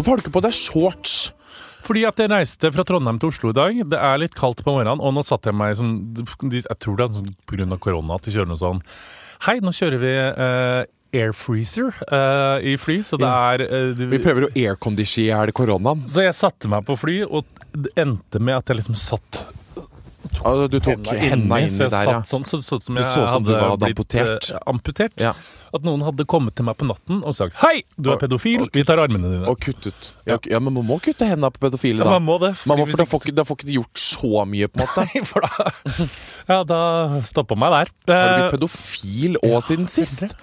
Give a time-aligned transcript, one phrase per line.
[0.00, 1.14] Hvorfor har du ikke på deg shorts?
[1.84, 3.80] Fordi at jeg reiste fra Trondheim til Oslo i dag.
[3.92, 7.04] Det er litt kaldt på morgenen, og nå satte jeg meg sånn Jeg tror det
[7.04, 7.76] er sånn pga.
[7.76, 8.80] korona at de kjører noe sånn
[9.44, 10.88] Hei, nå kjører vi uh,
[11.20, 15.28] air freezer uh, i fly, så det er uh, du, Vi prøver å aircondition i
[15.28, 16.08] hjel koronaen.
[16.08, 17.44] Så jeg satte meg på fly, og
[17.76, 19.42] det endte med at jeg liksom satt
[20.44, 22.20] Ah, Du tok henda inni så jeg der, ja.
[22.20, 24.50] satt sånn, så det så ut som jeg så som du hadde blitt amputert.
[24.52, 25.12] eh, amputert.
[25.20, 25.32] Ja.
[25.72, 28.70] At noen hadde kommet til meg på natten og sagt 'Hei, du er pedofil, og-
[28.72, 29.48] vi tar armene dine'.
[29.48, 30.12] Og kuttet.
[30.26, 32.18] Ja, ja, men man må kutte hendene på pedofile, Ja, da.
[32.18, 32.56] man må det.
[32.66, 35.04] Man må, for da får ikke, da får ikke gjort så mye, på en måte.
[35.14, 35.72] Nei, For da
[36.48, 38.14] Ja, da stoppa meg der.
[38.14, 40.34] Har du Eh, blitt pedofil òg siden sist?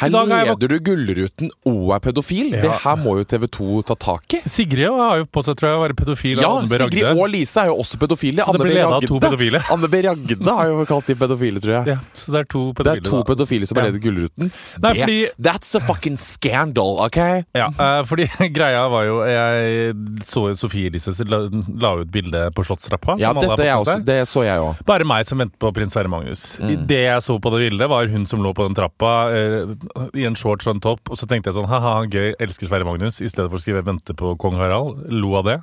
[0.00, 2.52] Her leder du Gullruten og er pedofil.
[2.56, 2.60] Ja.
[2.66, 4.40] Det her må jo TV2 ta tak i.
[4.50, 6.40] Sigrid har jo på seg, tror jeg, å være pedofil.
[6.42, 8.44] Ja, Sigrid og Lise er jo også pedofile.
[8.46, 8.66] Så det Anne B.
[8.66, 9.60] blir ledet av to pedofile.
[9.76, 10.00] Anne B.
[10.06, 11.94] Ragde har jo kalt de pedofile, tror jeg.
[11.94, 13.02] Ja, så det er to Det pedofile.
[13.06, 14.50] er to pedofile som har ledet Gullruten.
[14.82, 17.18] Nei, Det- fordi- That's a fucking scandal, OK?
[17.54, 18.26] Ja, eh, fordi
[18.56, 19.94] greia var jo Jeg
[20.26, 21.44] så Sofie Elise la,
[21.80, 23.16] la ut bilde på Slottstrappa.
[23.20, 24.80] Ja, dette jeg også, det så jeg òg.
[24.88, 26.56] Bare meg som ventet på prins Sverre Magnus.
[26.60, 26.86] Mm.
[26.88, 29.75] Det jeg så på det bildet, var hun som lå på den trappa eh,
[30.14, 31.10] i en shorts og en topp.
[31.10, 33.84] Og så tenkte jeg sånn ha-ha, gøy, elsker Sverre Magnus, i stedet for å skrive
[33.84, 35.06] 'vente på kong Harald'.
[35.12, 35.60] Lo av det.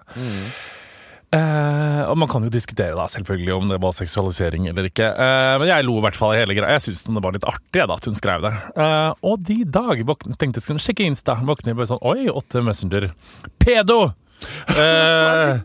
[1.33, 5.07] Eh, og man kan jo diskutere da selvfølgelig om det var seksualisering eller ikke.
[5.17, 6.75] Eh, men jeg lo i hvert fall i hele greia.
[6.77, 8.51] Jeg syntes det var litt artig da, at hun skrev det.
[8.77, 11.39] Eh, og de dag våkne, tenkte jeg skulle sjekke Insta.
[11.41, 13.11] Våkner jeg bare sånn Oi, åtte Messenger.
[13.59, 14.13] Pedo!
[14.75, 15.61] Eh,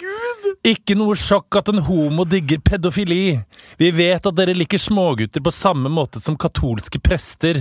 [0.70, 3.40] Ikke noe sjokk at en homo digger pedofili.
[3.78, 7.58] Vi vet at dere liker smågutter på samme måte som katolske prester.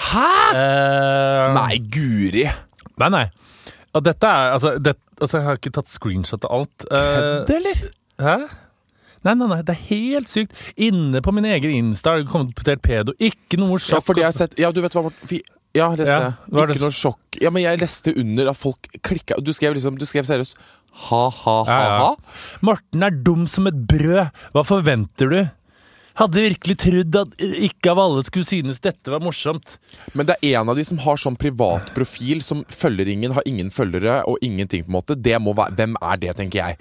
[0.00, 0.26] Hæ?!
[0.56, 2.46] Uh, Nei, guri.
[3.00, 3.26] Nei, nei.
[3.94, 6.88] Og dette er Altså, det, altså jeg har ikke tatt screenshot av alt.
[6.88, 7.80] Kødd, Det, eller?
[8.24, 8.36] hæ?
[9.26, 10.54] Nei, nei, nei, det er helt sykt.
[10.80, 13.12] Inne på min egen Insta har det kommet portert pedo.
[13.20, 13.98] Ikke noe sjokk.
[13.98, 15.28] Ja, fordi jeg har sett Ja, du vet hva Morten
[15.76, 16.30] Ja, jeg leste Ja,
[16.64, 17.40] det Ikke noe sjokk.
[17.44, 20.56] Ja, men jeg leste under at folk klikka Du skrev liksom Du skrev seriøst
[20.90, 21.70] ha-ha-ha-ha.
[21.70, 22.56] Ja, ja.
[22.66, 24.32] Morten er dum som et brød.
[24.56, 25.36] Hva forventer du?
[26.18, 29.78] Hadde virkelig trodd at ikke av alle skulle synes dette var morsomt.
[30.12, 33.46] Men det er en av de som har sånn privat profil, som følger ingen, har
[33.48, 35.18] ingen følgere og ingenting, på en måte.
[35.18, 36.80] Det må være Hvem er det, tenker jeg.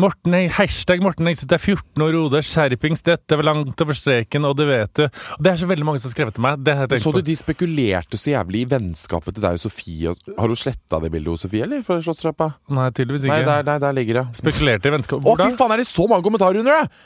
[0.00, 2.40] Morten, hashtag Morten Engseth er 14 år Rode.
[2.46, 5.04] Skjerpings, dette var langt over streken, og det vet du.
[5.36, 6.70] Og det er så veldig mange som har skrevet til meg.
[7.02, 10.14] Så du de spekulerte så jævlig i vennskapet til deg og Sofie?
[10.38, 11.84] Har hun sletta det bildet hos Sofie, eller?
[11.84, 12.54] Fra Slottstrappa?
[12.72, 13.50] Nei, tydeligvis Nei, ikke.
[13.50, 14.26] der, der, der ligger det.
[14.40, 15.28] Spekulerte i vennskapet.
[15.28, 17.02] Å, fy faen, er det så mange kommentarer under det?!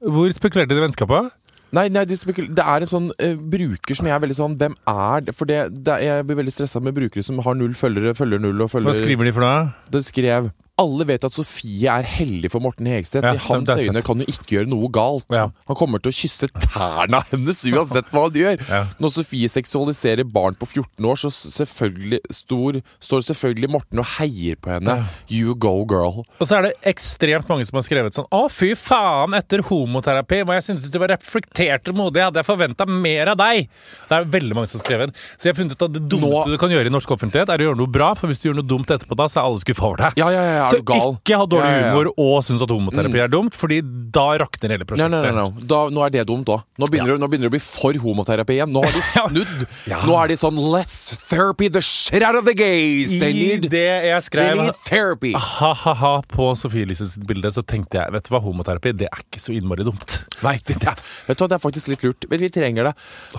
[0.00, 1.32] Hvor spekulerte de i vennskapet?
[1.74, 4.76] Nei, nei de det er en sånn eh, bruker som jeg er veldig sånn Hvem
[4.90, 5.34] er det?
[5.34, 8.62] For det, det, jeg blir veldig stressa med brukere som har null følgere, følger null
[8.62, 9.72] og følger Hva skriver de for noe?
[9.90, 13.22] Det skrev alle vet at Sofie er hellig for Morten Hegseth.
[13.22, 15.26] Ja, I hans øyne kan hun ikke gjøre noe galt.
[15.30, 15.44] Ja.
[15.70, 18.64] Han kommer til å kysse tærne hennes uansett hva han gjør.
[18.66, 18.80] Ja.
[18.98, 24.58] Når Sofie seksualiserer barn på 14 år, så selvfølgelig stor, står selvfølgelig Morten og heier
[24.58, 24.96] på henne.
[25.30, 26.24] You go, girl.
[26.40, 30.42] Og så er det ekstremt mange som har skrevet sånn Å, fy faen, etter homoterapi,
[30.48, 33.70] hva jeg syntes du var reflektert og modig, hadde jeg forventa mer av deg.
[34.10, 35.14] Det er veldig mange som har skrevet.
[35.38, 37.50] Så jeg har funnet ut at det dummeste Nå- du kan gjøre i norsk offentlighet,
[37.54, 39.48] er å gjøre noe bra, for hvis du gjør noe dumt etterpå da, så er
[39.48, 40.18] alle skuffa over deg.
[40.18, 41.12] Ja, ja, ja, er så du gal?
[41.20, 41.92] ikke ha dårlig Ja, ja, ja.
[41.92, 43.80] humor og synes at homoterapi er dumt, fordi
[44.14, 45.10] da rakner hele prosjektet.
[45.10, 45.66] nei, nei, nei.
[45.70, 46.64] Da, nå er det dumt òg.
[46.78, 48.72] Nå, begynner det- nå begynner det å bli for homoterapi igjen.
[48.74, 49.66] Nå har de snudd.
[49.86, 50.00] Ja.
[50.06, 53.10] Nå er de sånn Let's therapy the shit out of the gays!
[53.10, 55.32] They I need, det jeg they skrev need therapy!
[55.36, 59.40] ha-ha-ha på Sofie Elises bilde, så tenkte jeg vet du hva, homoterapi det er ikke
[59.40, 60.23] så innmari dumt.
[60.44, 60.94] Nei, det det,
[61.28, 62.26] vet du hva, det er faktisk litt lurt.
[62.30, 62.94] Vi trenger det.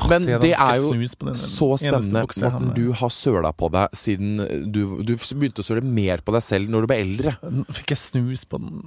[0.10, 0.94] Men det er jo
[1.38, 2.26] så spennende.
[2.26, 4.40] Morten, du har søla på deg siden
[4.74, 7.36] du, du begynte å søle mer på deg selv når du ble eldre.
[7.76, 8.82] Fikk jeg snus på den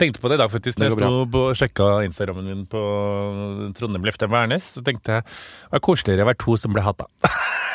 [0.00, 0.78] Tenkte på det i dag, faktisk.
[0.78, 2.82] Det Når jeg sto på, sjekka Instagrammen min på
[3.78, 7.08] Trondheim Leftheim Værnes, så tenkte jeg det var koseligere å være to som ble hata.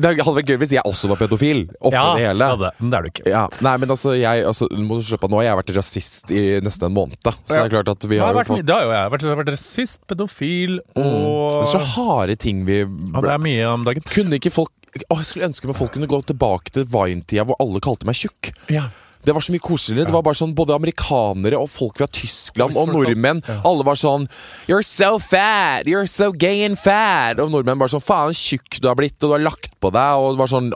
[0.00, 2.48] Det hadde vært gøy hvis jeg også var pedofil oppi det hele.
[2.52, 3.24] hadde, men det er du ikke.
[3.30, 6.32] Ja, nei, men altså, jeg, altså må du slutte på, nå har jeg vært rasist
[6.34, 7.18] i nesten en måned.
[7.48, 7.66] Så Ja.
[7.70, 10.00] Er klart at vi har har vært, fått det har jo jeg vært, vært rasist,
[10.10, 14.06] pedofil Det og er så harde ting vi ja, Det er mye om dagen.
[14.10, 14.74] Kunne ikke folk
[15.06, 18.18] Å, Jeg skulle ønske meg folk kunne gå tilbake til Vine-tida hvor alle kalte meg
[18.18, 18.50] tjukk.
[18.72, 18.88] Ja.
[19.20, 20.08] Det var så mye koseligere.
[20.08, 23.42] Det var bare sånn Både amerikanere og folk fra Tyskland og nordmenn.
[23.68, 24.26] Alle var sånn
[24.70, 25.88] You're so fat!
[25.90, 27.40] You're so gay and fat!
[27.42, 30.20] Og nordmenn bare sånn Faen, tjukk du har blitt, og du har lagt på deg.
[30.20, 30.70] Og det var sånn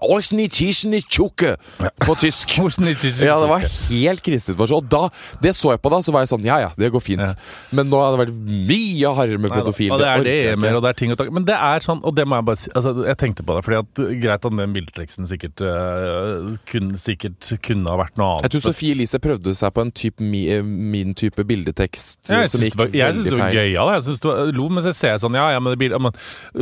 [1.80, 1.90] ja.
[2.04, 2.56] På tysk.
[3.24, 4.60] Ja, det var helt kristent.
[4.60, 5.08] Og da,
[5.42, 7.24] det så jeg på da, så var jeg sånn Ja ja, det går fint.
[7.24, 7.34] Ja.
[7.74, 9.94] Men nå har det vært mye hardere med pedofile.
[9.96, 11.32] Og det er det EM-er, og det er ting og tak.
[11.34, 13.64] Men det er sånn, og det må jeg bare si altså, Jeg tenkte på det,
[13.66, 18.48] fordi at greit at den bildeteksten sikkert, uh, kun, sikkert kunne ha vært noe annet.
[18.48, 22.44] Jeg tror Sofie Elise prøvde seg på en type, mi, eh, min type bildetekst Ja,
[22.50, 23.92] som gikk var, jeg veldig det var ja, gøyal.
[23.96, 25.96] Jeg synes det var lo, men så ser jeg sånn Ja, ja, men det blir
[26.00, 26.16] men,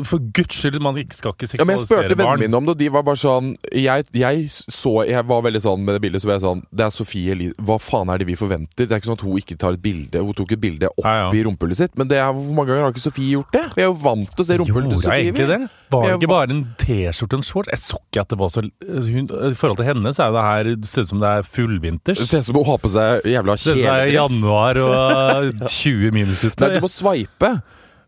[0.08, 2.42] For guds skyld, man ikke- skal ikke Ja, men Jeg spurte seksualisere barn.
[2.42, 5.84] mine om det, og de var bare sånn jeg, jeg så Jeg var veldig sånn
[5.86, 8.26] med det bildet, så var jeg sånn Det er Sofie Elise Hva faen er det
[8.28, 8.86] vi forventer?
[8.86, 11.04] Det er ikke sånn at hun ikke tar et bilde Hun tok et bilde opp
[11.06, 11.30] Ja, ja.
[11.36, 13.64] i rumpehullet sitt, men det er, hvor mange ganger har ikke Sofie gjort det?
[13.76, 15.32] Vi er jo vant til å se rumpehullet til Sofie.
[15.32, 15.60] Ikke det?
[15.92, 17.68] Var det ikke bare en T-skjorte og en shorts?
[17.72, 20.44] Jeg så ikke at det var så hun, I forhold til henne så er det
[20.48, 22.18] her Det ser ut som det er fullvinters.
[22.22, 24.16] Det ser ut som hun har på seg jævla Det er kjeledress.
[24.16, 26.56] januar og 20 minus ute.
[26.64, 27.52] Nei, du må sveipe.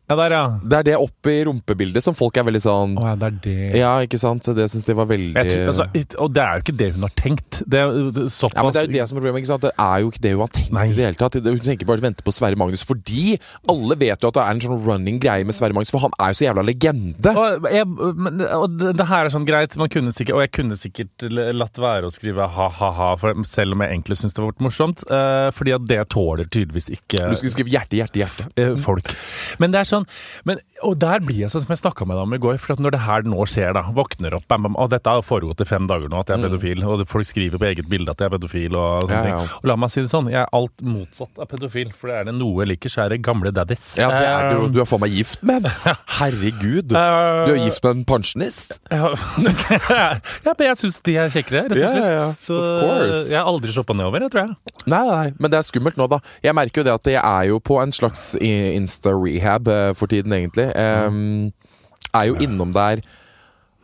[0.05, 0.41] Ja, der, ja.
[0.61, 3.37] Det er det oppe i rumpebildet som folk er veldig sånn Å ja, det er
[3.47, 3.55] det.
[3.81, 4.45] Ja, ikke sant?
[4.45, 6.89] Det syns de var veldig Jeg tror, altså, it- og det er jo ikke det
[6.93, 7.61] hun har tenkt.
[7.67, 9.39] Det er jo såpass Ja, men Det er jo det som er problemet.
[9.41, 9.63] ikke sant?
[9.65, 10.85] Det er jo ikke det hun har tenkt Nei.
[10.85, 11.39] i det hele tatt.
[11.49, 12.85] Hun tenker bare å vente på Sverre Magnus.
[12.85, 13.39] Fordi
[13.73, 16.13] alle vet jo at det er en sånn running greie med Sverre Magnus, for han
[16.21, 17.33] er jo så jævla legende.
[17.35, 20.53] Og, jeg, men, og det, det her er sånn greit, man kunne sikkert, og jeg
[20.61, 23.15] kunne sikkert l- latt være å skrive ha-ha-ha,
[23.49, 25.01] selv om jeg egentlig syns det var morsomt.
[25.09, 28.51] eh, fordi at det tåler tydeligvis ikke Du skulle skrive hjerte, hjerte, hjerte.
[28.61, 29.09] eh, folk.
[29.59, 30.07] Men det er sånn
[30.45, 32.59] men, Og der blir jeg sånn som jeg snakka med deg om i går.
[32.63, 35.25] For at når det her nå skjer, da, våkner opp bam, bam, Og dette har
[35.25, 36.85] foregått i fem dager nå, at jeg er pedofil.
[36.85, 38.75] Og folk skriver på eget bilde at jeg er pedofil.
[38.77, 39.29] Og sånne Mm.
[39.29, 39.41] Ja, ja.
[39.47, 41.93] ting Og la meg si det sånn, jeg er alt motsatt av pedofil.
[41.95, 43.85] For det er det noe jeg liker, så er det gamle daddies.
[44.01, 45.69] Ja, det er du, Eh, du er faen meg gift med.
[46.19, 46.89] Herregud.
[46.91, 48.79] Du er gift med en pensjonist.
[48.91, 49.13] Ja,
[50.45, 52.11] men jeg syns de er kjekkere, rett og slett.
[52.15, 52.27] ja.
[52.39, 52.59] Så
[53.31, 54.75] jeg har aldri shoppa nedover, jeg tror jeg.
[54.91, 56.19] Nei, nei, men det er skummelt nå, da.
[56.45, 60.33] Jeg merker jo det at jeg er jo på en slags insta-rehab eh, for tiden,
[60.33, 60.71] egentlig.
[60.75, 63.05] Er jo innom der.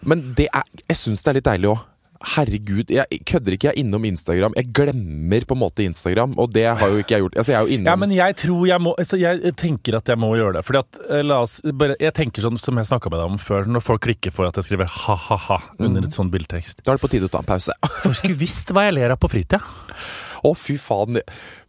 [0.07, 1.87] Men det er Jeg syns det er litt deilig òg.
[2.21, 3.71] Herregud, jeg kødder ikke.
[3.71, 4.53] Jeg er innom Instagram.
[4.59, 7.39] Jeg glemmer på en måte Instagram, og det har jo ikke jeg gjort.
[7.41, 10.13] Altså, jeg er jo innom Ja, men jeg tror jeg må altså Jeg tenker at
[10.13, 10.65] jeg må gjøre det.
[10.69, 13.41] Fordi at, eh, la oss bare Jeg tenker sånn som jeg snakka med deg om
[13.41, 16.85] før, når folk klikker for at jeg skriver ha-ha-ha under et sånn bildetekst.
[16.85, 17.73] Da er det på tide å ta en pause.
[18.05, 19.65] Folk skulle visst hva jeg ler av på fritida.
[20.45, 21.23] Å, fy faen.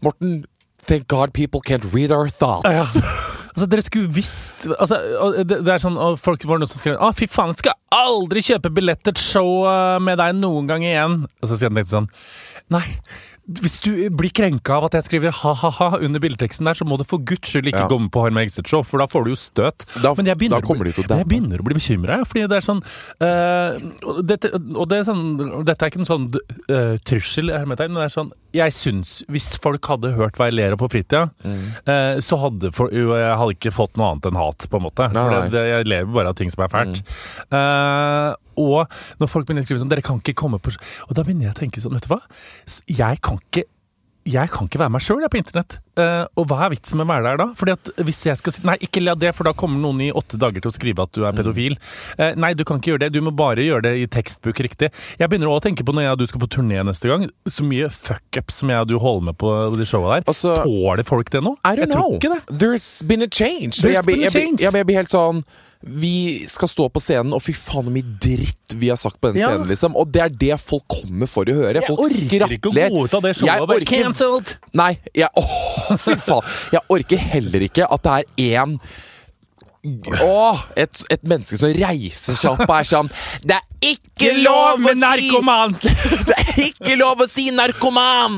[0.03, 0.41] Morten,
[0.83, 2.99] thank God people can't read our thoughts.
[3.51, 4.99] Altså, dere skulle visst altså,
[5.43, 7.75] det, det er sånn, og Folk var noen som skrev Å, fy faen, jeg skal
[7.91, 11.25] aldri kjøpe billett til et show eh, med deg noen gang igjen.
[11.41, 12.07] Og så sier han litt sånn
[12.71, 12.85] Nei.
[13.51, 17.03] Hvis du blir krenka av at jeg skriver ha-ha-ha under bildeteksten der, så må du
[17.09, 17.87] for guds skyld ikke Ja.
[17.89, 19.83] gå med på Harm Exit-show, for da får du jo støt.
[19.99, 22.79] Da- Men jeg begynner, å bli- jeg begynner å bli bekymra, fordi det er sånn
[23.19, 27.91] uh, og, dette, og det er sånn Dette er ikke en sånn uh, trussel, hermetegn,
[27.91, 30.89] men det er sånn Jeg syns Hvis folk hadde hørt hva jeg ler av på
[30.91, 31.29] fritida,
[31.85, 34.85] eh, så hadde for, jo, jeg hadde ikke fått noe annet enn hat, på en
[34.85, 35.07] måte.
[35.15, 35.43] Nei, nei.
[35.53, 37.03] det, jeg lever bare av ting som er fælt.
[37.47, 38.29] Eh,
[38.61, 41.47] og når folk begynner å skrive sånn Dere kan ikke komme på Og da begynner
[41.47, 42.19] jeg å tenke sånn, vet du hva?
[42.91, 43.63] Jeg kan ikke
[44.27, 45.79] jeg kan ikke være meg sjøl på internett.
[45.97, 47.45] Uh, og hva er vitsen med å være der da?
[47.57, 50.11] Fordi at hvis jeg skal si Nei, ikke la det, for da kommer noen i
[50.15, 51.75] åtte dager til å skrive at du er pedofil.
[52.19, 53.11] Uh, nei, du kan ikke gjøre det.
[53.15, 54.91] Du må bare gjøre det i tekstbok riktig.
[55.19, 57.25] Jeg begynner òg å tenke på når jeg og du skal på turné neste gang.
[57.49, 60.29] Så mye fuckup som jeg og du holder med på de showa der.
[60.31, 61.57] Altså- Tåler folk det nå?
[61.65, 62.17] I don't jeg tror know.
[62.21, 62.61] ikke det.
[62.61, 63.81] There's been a change.
[63.81, 64.61] There's jeg, been jeg, change.
[64.61, 65.43] jeg blir helt sånn
[65.83, 69.31] Vi skal stå på scenen, og fy faen så mye dritt vi har sagt på
[69.31, 69.49] den Ja.
[69.49, 69.95] scenen, liksom.
[69.97, 71.73] Og det er det folk kommer for å høre.
[71.81, 72.73] Jeg Folk orker ikke å
[73.17, 74.55] av det showet Jeg orker- cancelled!
[74.73, 76.43] Nei, jeg, åh, fy faen.
[76.71, 78.79] Jeg orker heller ikke at det er én
[80.21, 83.07] Åh, et, et menneske som reiser seg opp og er sånn
[83.41, 85.73] Det er ikke lov å narkoman.
[85.73, 85.89] si!
[86.29, 88.35] Det er ikke lov å si narkoman!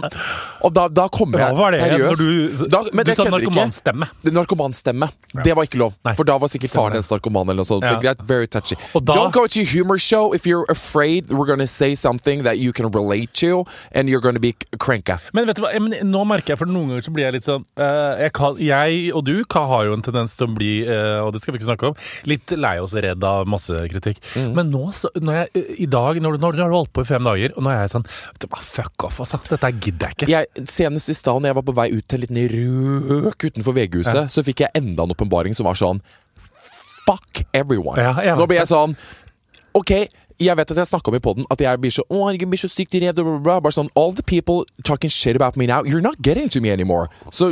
[0.63, 2.21] Og da, da kommer jeg seriøst.
[2.61, 4.07] du, Da- men du sa narkomanstemme?
[4.31, 5.09] Narkomanstemme.
[5.43, 5.97] Det var ikke lov.
[6.07, 6.13] Nei.
[6.15, 7.43] For da var sikkert faren hennes narkoman.
[7.49, 7.83] eller noe sånt.
[7.83, 7.89] Ja.
[7.91, 8.77] Det er greit, very touchy.
[8.93, 12.57] Da- Don't go to a humor show if you're afraid we're gonna say something that
[12.59, 15.19] you can relate to, and you're gonna be cranka.
[15.33, 17.49] Men vet du hva, men nå merker jeg, for noen ganger så blir jeg litt
[17.49, 20.71] sånn uh, jeg, kan, jeg og du kan, har jo en tendens til å bli,
[20.87, 21.97] uh, det skal vi ikke snakke om,
[22.29, 24.21] litt lei oss og redd av masse kritikk.
[24.39, 24.51] Mm.
[24.57, 27.09] Men nå, så, når jeg, i dag, når, du- når du har holdt på i
[27.09, 28.07] fem dager, og nå er jeg sånn
[28.73, 29.37] Fuck off, altså.
[29.49, 30.29] Dette gidder jeg ikke.
[30.31, 33.75] Jeg, senest i stad, når jeg var på vei ut til en liten røk utenfor
[33.77, 35.99] VG-huset, så fikk jeg enda en åpenbaring som var sånn
[37.03, 37.99] Fuck everyone.
[37.99, 38.93] Ja, Nå blir jeg sånn
[39.75, 39.91] Ok,
[40.39, 42.59] jeg vet at jeg snakka om i poden at jeg blir så Å, jeg blir
[42.61, 43.21] så sykt redd.
[43.43, 46.71] Bare sånn All the people talking shit about me now, you're not getting to me
[46.73, 47.09] anymore.
[47.31, 47.51] Så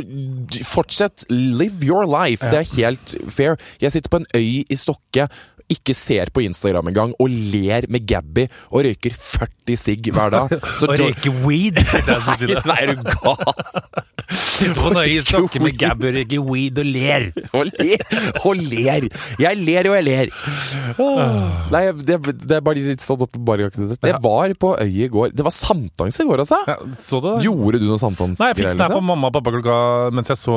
[0.64, 1.24] fortsett.
[1.30, 2.42] Live your life.
[2.50, 3.56] Det er helt fair.
[3.80, 5.28] Jeg sitter på en øy i Stokke,
[5.72, 10.52] ikke ser på Instagram engang, og ler med Gabby og røyker 40 sigg hver dag.
[10.80, 11.78] Så Og røyker weed.
[11.78, 13.38] Nei, nei, er du gal?
[14.32, 17.28] Sitter på nøye snakker med Gabby og røyker weed og ler.
[17.56, 18.04] Og ler
[18.42, 19.06] og ler.
[19.40, 20.30] Jeg ler og jeg ler.
[21.02, 21.68] Åh.
[21.72, 23.70] Nei, det, det er bare litt sånn åpenbaring.
[24.02, 25.34] Jeg var på øyet i går.
[25.36, 26.58] Det var sankthans i går, altså.
[26.66, 27.34] Ja, så det?
[27.44, 28.40] Gjorde du noe sankthans?
[28.40, 29.76] Nei, jeg fikk snap av mamma og pappa klokka
[30.16, 30.56] mens jeg så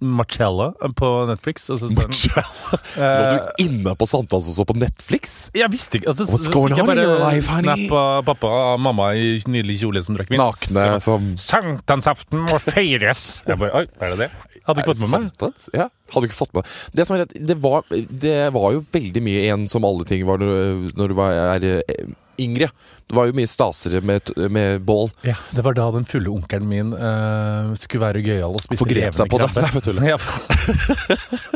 [0.00, 1.68] Marcella på Netflix.
[1.70, 5.50] Og så den- Lå du inne på sankthans også på Netflix?
[5.54, 7.86] Jeg visste ikke altså, What's going on in your life, honey?
[7.88, 10.40] Snap av pappa og mamma i nydelig kjole som drakk vin.
[10.40, 13.42] Nakne som Sankthansaften må feires!
[13.46, 14.30] Jeg bare, Oi, er det det?
[14.66, 15.52] Hadde ikke fått med meg.
[15.74, 16.64] Ja, hadde du ikke fått med
[16.94, 17.06] det?
[17.08, 20.90] Som er det, var, det var jo veldig mye igjen som alle ting var når,
[20.98, 22.04] når du var er, eh,
[22.42, 22.68] yngre.
[23.08, 25.10] Det var jo mye stasere med, med bål.
[25.26, 29.14] Ja, Det var da den fulle onkelen min uh, skulle være gøyal og spise Forgrep
[29.18, 29.50] seg på det.
[29.50, 29.60] krabbe.
[29.66, 31.50] Nei, for du, Ja, for-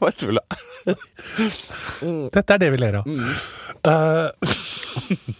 [0.00, 0.40] Bare tulla.
[2.34, 3.08] Dette er det vi ler av.
[3.08, 3.32] Mm.
[3.90, 4.28] Eh,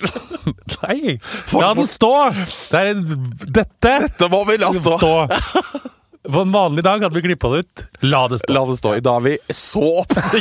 [0.82, 1.16] Nei,
[1.60, 2.10] la den stå!
[2.70, 2.90] Det er
[3.54, 4.96] dette Dette må vi la stå.
[4.98, 5.12] stå.
[6.24, 7.82] På en vanlig dag hadde vi klippa det ut.
[8.08, 8.54] La det stå.
[8.56, 8.94] La det stå.
[8.96, 10.32] I dag er vi så opptatt!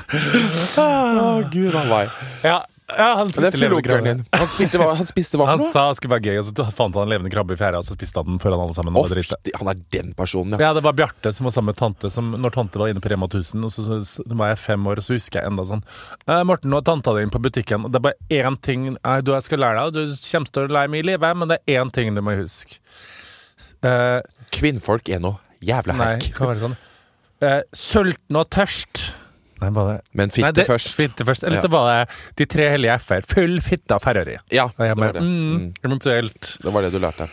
[0.80, 0.86] Å,
[1.52, 2.14] gud a meg.
[2.46, 2.58] Ja,
[2.98, 4.12] ja han spiste levende krabbe.
[4.36, 5.70] Han, spilte, han spiste hva for noe?
[5.72, 7.86] sa det skulle være gøy, og så fant han en levende krabbe i fjæra, og
[7.86, 8.96] så spiste han den foran alle sammen.
[9.10, 10.70] Fytti, han er den personen, ja.
[10.70, 12.10] Ja, det var Bjarte som var sammen med tante.
[12.14, 14.90] Som, når tante var inne på Rema 1000, og så, så, så var jeg fem
[14.90, 15.84] år, og så husker jeg enda sånn
[16.26, 18.90] eh, Morten, nå er tanta di inne på butikken, og det er bare én ting
[18.96, 19.96] eh, du skal lære deg.
[19.96, 22.36] Du kommer til å lære meg i livet, men det er én ting du må
[22.38, 22.80] huske.
[23.86, 24.20] Eh,
[24.52, 26.30] Kvinnfolk er noe jævla nei, hack.
[26.36, 26.78] hva var det sånn?
[27.40, 29.04] Eh, sulten og tørst.
[29.60, 30.94] Nei, bare Men Nei, fitte det- først.
[30.96, 31.44] Fitte først.
[31.44, 31.62] Eller Ja.
[31.62, 33.20] så var det De tre hellige f-er.
[33.26, 34.38] Full fitte av Ferrari.
[34.50, 35.20] Ja, det var det.
[35.22, 35.74] mm, Mm.
[35.84, 37.28] Eventuelt Det var det du lærte.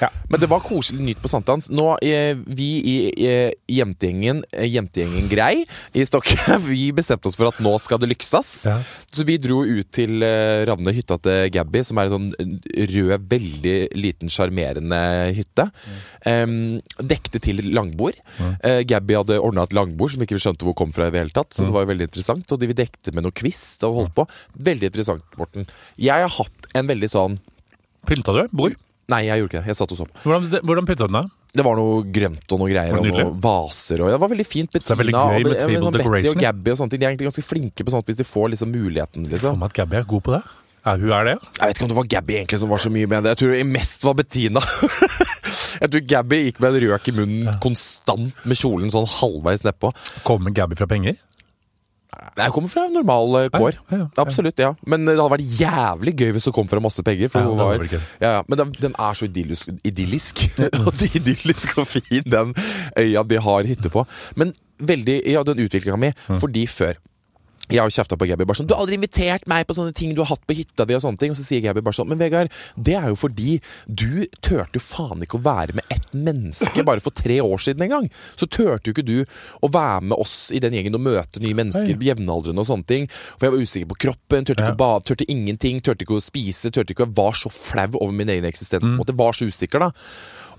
[0.00, 0.08] Ja.
[0.30, 1.68] Men det var koselig nytt på sankthans.
[1.72, 2.94] Nå, eh, vi i
[3.26, 6.36] eh, jentegjengen, eh, jentegjengen Grei i Stokke,
[6.70, 8.50] vi bestemte oss for at nå skal det lyksas.
[8.68, 8.78] Ja.
[9.12, 12.56] Så vi dro ut til eh, Ravne, hytta til Gabby, som er en sånn
[12.94, 15.00] rød, veldig liten, sjarmerende
[15.36, 15.68] hytte.
[16.28, 16.56] Em,
[17.00, 18.18] dekte til langbord.
[18.64, 21.24] Eh, Gabby hadde ordna et langbord som ikke vi skjønte hvor kom fra i det
[21.24, 21.52] hele tatt.
[21.54, 22.48] Så det var jo veldig interessant.
[22.50, 24.26] Og de vi dekte med noe kvist og holdt på.
[24.70, 25.68] Veldig interessant, Morten.
[26.00, 27.40] Jeg har hatt en veldig sånn
[28.08, 28.46] Pynta du?
[28.56, 28.78] Bord?
[29.10, 29.70] Nei, jeg gjorde ikke det.
[29.72, 30.22] Jeg satt og så på.
[30.24, 31.18] Hvordan, hvordan pynta du den?
[31.20, 31.36] da?
[31.50, 33.26] Det var noe grønt og noe greier, Var og det nydelig?
[33.26, 34.02] noen vaser.
[34.04, 34.70] Og det var veldig fint.
[34.70, 36.40] det er veldig Bettina gøy og, med ja, table sånn Betty og.
[36.44, 37.00] Gabby og sånne ting.
[37.02, 39.26] De er egentlig ganske flinke på sånt hvis de får liksom muligheten.
[39.32, 40.42] Liksom meg at Gabby er god på det.
[40.80, 41.50] Ja, hun er det, ja.
[41.58, 43.34] Jeg vet ikke om det var Gabby egentlig som var så mye med det.
[43.34, 44.62] Jeg tror det mest var Bettina.
[45.82, 49.90] jeg tror Gabby gikk med en røk i munnen konstant med kjolen sånn halvveis nedpå.
[50.24, 51.18] Kommer Gabby fra penger?
[52.40, 53.76] Jeg kommer fra normal eh, kår.
[53.76, 54.06] Ja, ja, ja.
[54.22, 54.72] Absolutt, ja.
[54.86, 57.30] Men eh, det hadde vært jævlig gøy hvis det kom fra masse penger.
[57.32, 58.32] For Ja, hun var ja, ja.
[58.48, 60.42] Men den, er så idyllisk, idyllisk.
[61.20, 62.54] Idyllisk og fin, den
[62.98, 64.04] øya de har hytte på.
[64.36, 66.12] Men veldig, ja, den utviklinga mi.
[66.28, 66.40] Mm.
[66.42, 66.98] Fordi før
[67.70, 70.14] jeg har kjefta på Gabby bare sånn 'Du har aldri invitert meg på sånne ting
[70.14, 72.08] du har hatt på hytta di.' Og sånne ting Og så sier Gabby bare sånn
[72.08, 72.50] 'Men Vegard,
[72.80, 77.00] det er jo fordi du turte jo faen ikke å være med ett menneske bare
[77.00, 78.10] for tre år siden engang.
[78.36, 79.24] Så turte jo ikke du
[79.62, 83.08] å være med oss i den gjengen og møte nye mennesker, jevnaldrende og sånne ting.
[83.38, 86.22] For jeg var usikker på kroppen, turte ikke å bade, turte ingenting, turte ikke å
[86.22, 88.80] spise, turte ikke å Var så flau over min egen eksistens.
[88.80, 89.04] på en Mm.
[89.04, 89.90] måte Var så usikker, da.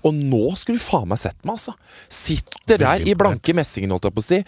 [0.04, 1.74] Og nå skulle du faen meg sett meg, altså.
[2.10, 4.38] Sitter der i blanke messingen, holdt jeg på å si.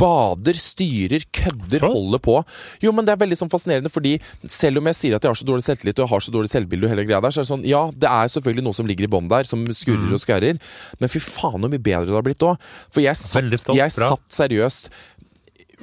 [0.00, 2.34] Bader, styrer, kødder, holder på.
[2.82, 4.16] Jo, men det er veldig sånn fascinerende, fordi
[4.50, 6.50] selv om jeg sier at jeg har så dårlig selvtillit og jeg har så dårlig
[6.50, 8.90] selvbilde og hele greia der, så er det sånn, ja, det er selvfølgelig noe som
[8.90, 10.14] ligger i bånn der, som skurrer Mm.
[10.18, 10.58] og skarrer.
[10.98, 12.58] Men fy faen så mye bedre det har blitt òg.
[12.90, 13.38] For jeg satt,
[13.78, 14.90] jeg satt seriøst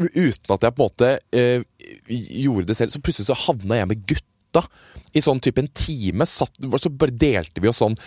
[0.01, 1.63] uten at jeg på en måte øh,
[2.07, 2.91] gjorde det selv.
[2.93, 4.63] Så plutselig så havna jeg med gutta
[5.15, 6.25] i sånn type en time.
[6.27, 7.97] Satt, så bare delte vi oss sånn.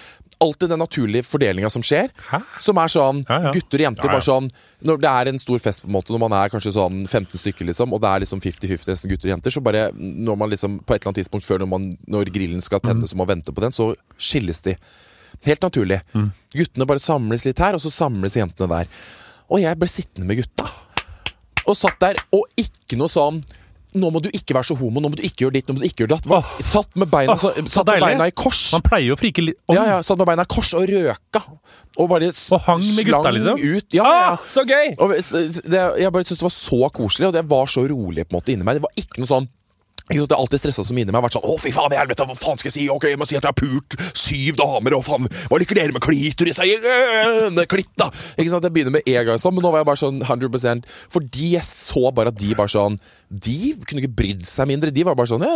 [0.45, 2.11] Alltid den naturlige fordelinga som skjer.
[2.31, 2.41] Hæ?
[2.61, 3.53] Som er sånn Ja, ja.
[3.55, 4.09] gutter og jenter.
[4.11, 4.51] Ja, bare sånn
[4.85, 7.41] Når det er en stor fest, på en måte når man er kanskje sånn 15
[7.41, 10.51] stykker, liksom, og det er liksom 50-50 nesten gutter og jenter, så bare når man
[10.53, 12.91] liksom på et eller annet tidspunkt før når, man, når grillen skal Mm.
[12.91, 14.77] tennes og man venter på den, så skilles de.
[15.49, 16.03] Helt naturlig.
[16.15, 16.29] Mm.
[16.55, 18.87] Guttene bare samles litt her, og så samles jentene der.
[19.51, 20.69] Og jeg ble sittende med gutta.
[21.67, 23.43] Og satt der, og ikke noe sånn
[23.95, 25.83] nå må du ikke være så homo, nå må du ikke gjøre ditt, nå må
[25.83, 26.29] du ikke gjøre datt.
[26.35, 26.53] Åh.
[26.65, 28.63] Satt med beina, så, så satt med beina i kors.
[28.75, 29.77] Man pleier jo å frike litt om.
[29.79, 31.43] Ja, ja, satt med beina i kors og røka.
[31.95, 33.61] Og bare Og hang med gutta, liksom?
[33.63, 33.89] Ut.
[33.95, 34.31] Ja, ja.
[34.35, 34.97] Ah, så gøy!
[34.99, 38.35] Og det, jeg bare syntes det var så koselig, og det var så rolig på
[38.35, 38.81] en måte inni meg.
[38.81, 39.51] Det var ikke noe sånn
[40.13, 41.23] Jeg har alltid stressa som inni meg.
[41.25, 42.83] Vært sånn, å fy faen i helvete, hva faen skal jeg si?
[42.93, 45.95] Ok, jeg må si at jeg har pult syv damer, og faen, hva liker dere
[45.97, 46.61] med klitoris?
[46.61, 48.11] Øh, Klitt, da!
[48.37, 50.85] Ikke sant, Jeg begynner med en gang sånn, men nå var jeg bare sånn 100%
[51.15, 52.99] Fordi jeg så bare at de bare sånn
[53.33, 54.93] De kunne ikke brydd seg mindre.
[54.95, 55.55] De var bare sånn ja.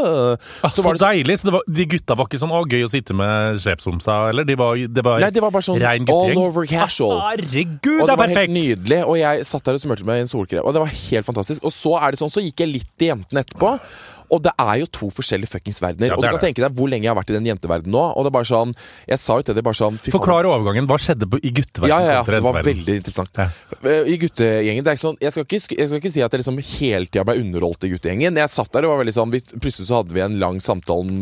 [0.64, 1.37] Så, så var det deilig.
[1.38, 4.48] Så det var, de gutta var ikke sånn 'å, gøy å sitte med sjefsomsa', eller?
[4.48, 7.20] De var, det var Nei, det var bare sånn all over casual.
[7.20, 10.08] Ah, Herregud, Og det det er var helt nydelig, og jeg satt der og smurte
[10.08, 10.64] meg i en solkrem.
[10.64, 11.62] Og det var helt fantastisk.
[11.68, 13.76] Og så er det sånn, så gikk jeg litt til jentene etterpå.
[14.35, 16.12] Og det er jo to forskjellige fuckings verdener.
[16.12, 18.05] Ja, og du kan tenke deg hvor lenge jeg har vært i den jenteverdenen nå.
[18.14, 18.75] Og det er bare sånn
[19.09, 19.99] Jeg sa jo til det bare sånn.
[20.14, 20.88] Forklar overgangen.
[20.91, 21.93] Hva skjedde på, i gutteverdenen?
[21.93, 22.25] Ja, ja, ja.
[22.29, 23.41] Det var veldig interessant.
[23.41, 23.49] Ja.
[23.83, 26.35] Eh, I guttegjengen det er ikke sånn, jeg, skal ikke, jeg skal ikke si at
[26.35, 28.43] jeg liksom hele tida ble underholdt i guttegjengen.
[28.45, 31.05] Jeg satt der og var veldig sånn vi, Plutselig så hadde vi en lang samtale
[31.05, 31.14] om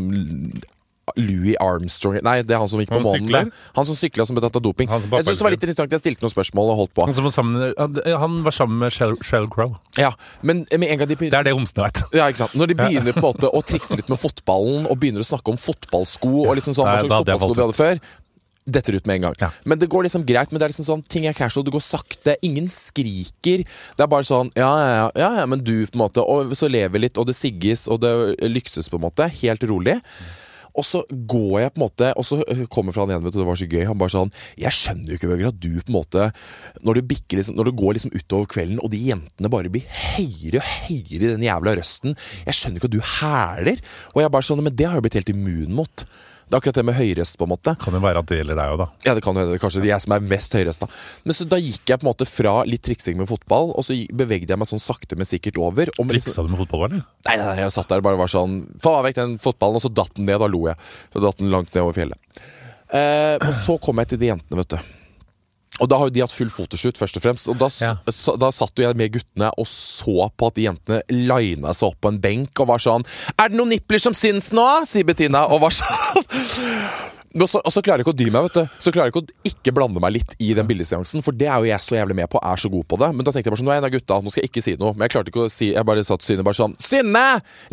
[1.17, 3.29] Louis Armstrong Nei, det er han som gikk på Han månen.
[3.29, 3.51] sykler?
[3.77, 4.89] Han som sykla som ble tatt av doping.
[4.91, 7.05] Jeg synes det var litt interessant Jeg stilte noen spørsmål og holdt på.
[7.07, 9.77] Han, som var sammen, han- han var sammen med Shell, Shell Crow.
[9.97, 12.03] Ja, Men med en gang de begynner, Det er det homsene veit.
[12.13, 12.55] Ja, ikke sant?
[12.59, 15.49] Når de begynner på en måte å trikse litt med fotballen og begynner å snakke
[15.55, 18.01] om fotballsko og liksom sånn, hva slags fotballsko de hadde før
[18.67, 19.35] detter ut med en gang.
[19.41, 19.51] Ja.
[19.65, 20.51] Men det går liksom greit.
[20.51, 22.35] Men det er liksom sånn, ting er casual, det går sakte.
[22.43, 23.63] Ingen skriker.
[23.63, 26.19] Det er bare sånn ja, ja, ja, ja, men du, på en måte.
[26.27, 29.31] Og så lever litt, og det sigges, og det lykses, på en måte.
[29.39, 30.01] Helt rolig.
[30.77, 32.39] Og så går jeg på en måte Og så
[32.73, 33.83] kommer fra han igjen, vet du, det var så gøy.
[33.89, 36.29] Han bare sånn Jeg skjønner jo ikke, Bøger, at du på en måte
[36.87, 40.63] Når du, liksom Når du går liksom utover kvelden, og de jentene bare blir høyere
[40.63, 43.85] og høyere i den jævla røsten Jeg skjønner ikke at du hæler.
[44.15, 46.07] Og jeg bare sånn Men det har jeg blitt helt immun mot.
[46.47, 47.73] Det er akkurat det med høyrest, på en måte.
[47.83, 48.87] Kan jo være at det gjelder deg òg, da.
[49.09, 49.59] Ja, det kan jo hende.
[49.59, 50.89] Kanskje det er jeg som er mest høyrest, da.
[51.27, 53.97] Men så da gikk jeg på en måte fra litt triksing med fotball, og så
[54.15, 55.91] bevegde jeg meg sånn sakte, men sikkert over.
[55.99, 57.03] Og med Triksa du med fotball, eller?
[57.27, 59.83] nei, nei, nei, jeg satt der og bare var sånn Faen vekk den fotballen, og
[59.83, 60.39] så datt den ned.
[60.39, 60.79] Da lo jeg.
[61.11, 62.45] Så datt den langt ned over fjellet.
[62.95, 64.96] Eh, og så kom jeg til de jentene, vet du.
[65.81, 67.49] Og da har jo de hatt full fotoshoot, først og fremst.
[67.53, 67.95] Og da, Ja.
[68.41, 72.01] da satt jo jeg med guttene og så på at de jentene lina seg opp
[72.01, 73.05] på en benk og var sånn
[73.39, 74.65] Er det noen nipler som syns nå?
[74.89, 76.25] sier Bettina, og var sånn.
[77.37, 78.77] Og så, og så klarer jeg ikke å dy meg, vet du.
[78.81, 81.59] Så klarer jeg ikke å ikke blande meg litt i den bildeseansen, for det er
[81.61, 83.11] jo jeg så jævlig med på, er så god på det.
[83.13, 84.49] Men da tenkte jeg bare sånn, nå er jeg en av gutta, nå skal jeg
[84.55, 84.95] ikke si noe.
[84.97, 87.25] Men jeg klarte ikke å si Jeg bare sa til Synne bare sånn Synne!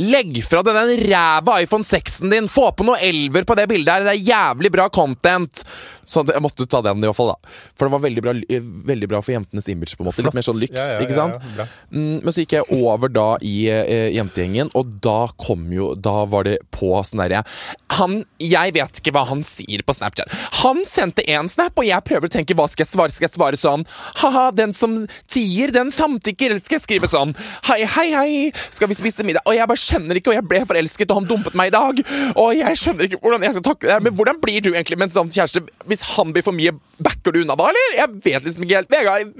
[0.04, 2.50] Legg fra deg den ræva iPhone 6-en din!
[2.52, 4.04] Få på noe elver på det bildet her!
[4.10, 5.64] Det er jævlig bra content!
[6.06, 7.34] Så jeg måtte ta den, i hvert fall.
[7.34, 8.60] da For det var veldig bra, eh,
[8.92, 9.96] veldig bra for jentenes image.
[9.98, 11.36] på en måte Litt mer sånn lyks, Ja, ja, ikke sant?
[11.58, 11.66] ja.
[11.94, 16.26] Mm, men så gikk jeg over da i eh, jentegjengen, og da kom jo Da
[16.26, 17.44] var det på sånn derre
[17.98, 20.30] Han Jeg vet ikke hva han sier på Snapchat.
[20.64, 23.12] Han sendte én snap, og jeg prøver å tenke hva skal jeg svare?
[23.12, 23.86] Skal jeg svare sånn
[24.22, 26.52] Ha-ha, den som tier, den samtykker.
[26.52, 27.36] Eller skal jeg skrive sånn
[27.70, 29.44] Hei, hei, hei, skal vi spise middag?
[29.48, 32.02] Og jeg bare skjønner ikke, og jeg ble forelsket, og han dumpet meg i dag.
[32.36, 34.00] Og jeg skjønner ikke hvordan jeg skal takle det.
[34.04, 35.64] Men hvordan blir du egentlig med en sånn kjæreste?
[35.94, 37.96] Hvis han blir for mye, backer du unna da, eller?
[38.02, 38.92] Jeg vet liksom ikke helt.
[38.94, 39.40] Vegard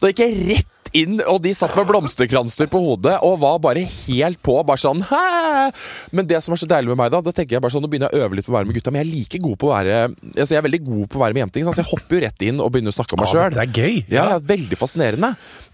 [0.00, 3.82] Da gikk jeg rett inn, og de satt med blomsterkranser på hodet og var bare
[3.84, 4.54] helt på.
[4.64, 5.72] Bare sånn Hæ?
[6.16, 7.90] Men det som er så deilig med meg, da Da tenker jeg bare sånn Nå
[7.90, 9.58] begynner jeg å øve litt på å være med gutta, men jeg er like god
[9.60, 11.66] på å være Altså jeg er veldig god på å være med jenting.
[11.66, 13.56] Så jeg hopper jo rett inn og begynner å snakke om meg Ja, sjøl.
[13.58, 13.98] det er gøy.
[14.14, 15.32] Ja, ja, veldig fascinerende.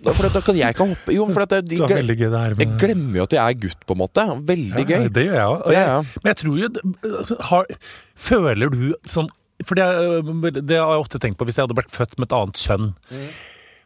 [0.09, 2.43] For da kan jeg kan hoppe Jo, for at jeg, Det er veldig gøy det
[2.47, 4.27] her jeg glemmer jo at jeg er gutt, på en måte.
[4.51, 5.07] Veldig Ja, gøy.
[5.21, 5.71] Det gjør jeg òg.
[5.77, 6.01] Ja, ja.
[6.25, 6.73] Men jeg tror jo
[7.21, 7.71] altså, har,
[8.33, 9.31] Føler du sånn
[9.69, 12.37] For det, det har jeg ofte tenkt på hvis jeg hadde blitt født med et
[12.39, 12.93] annet kjønn.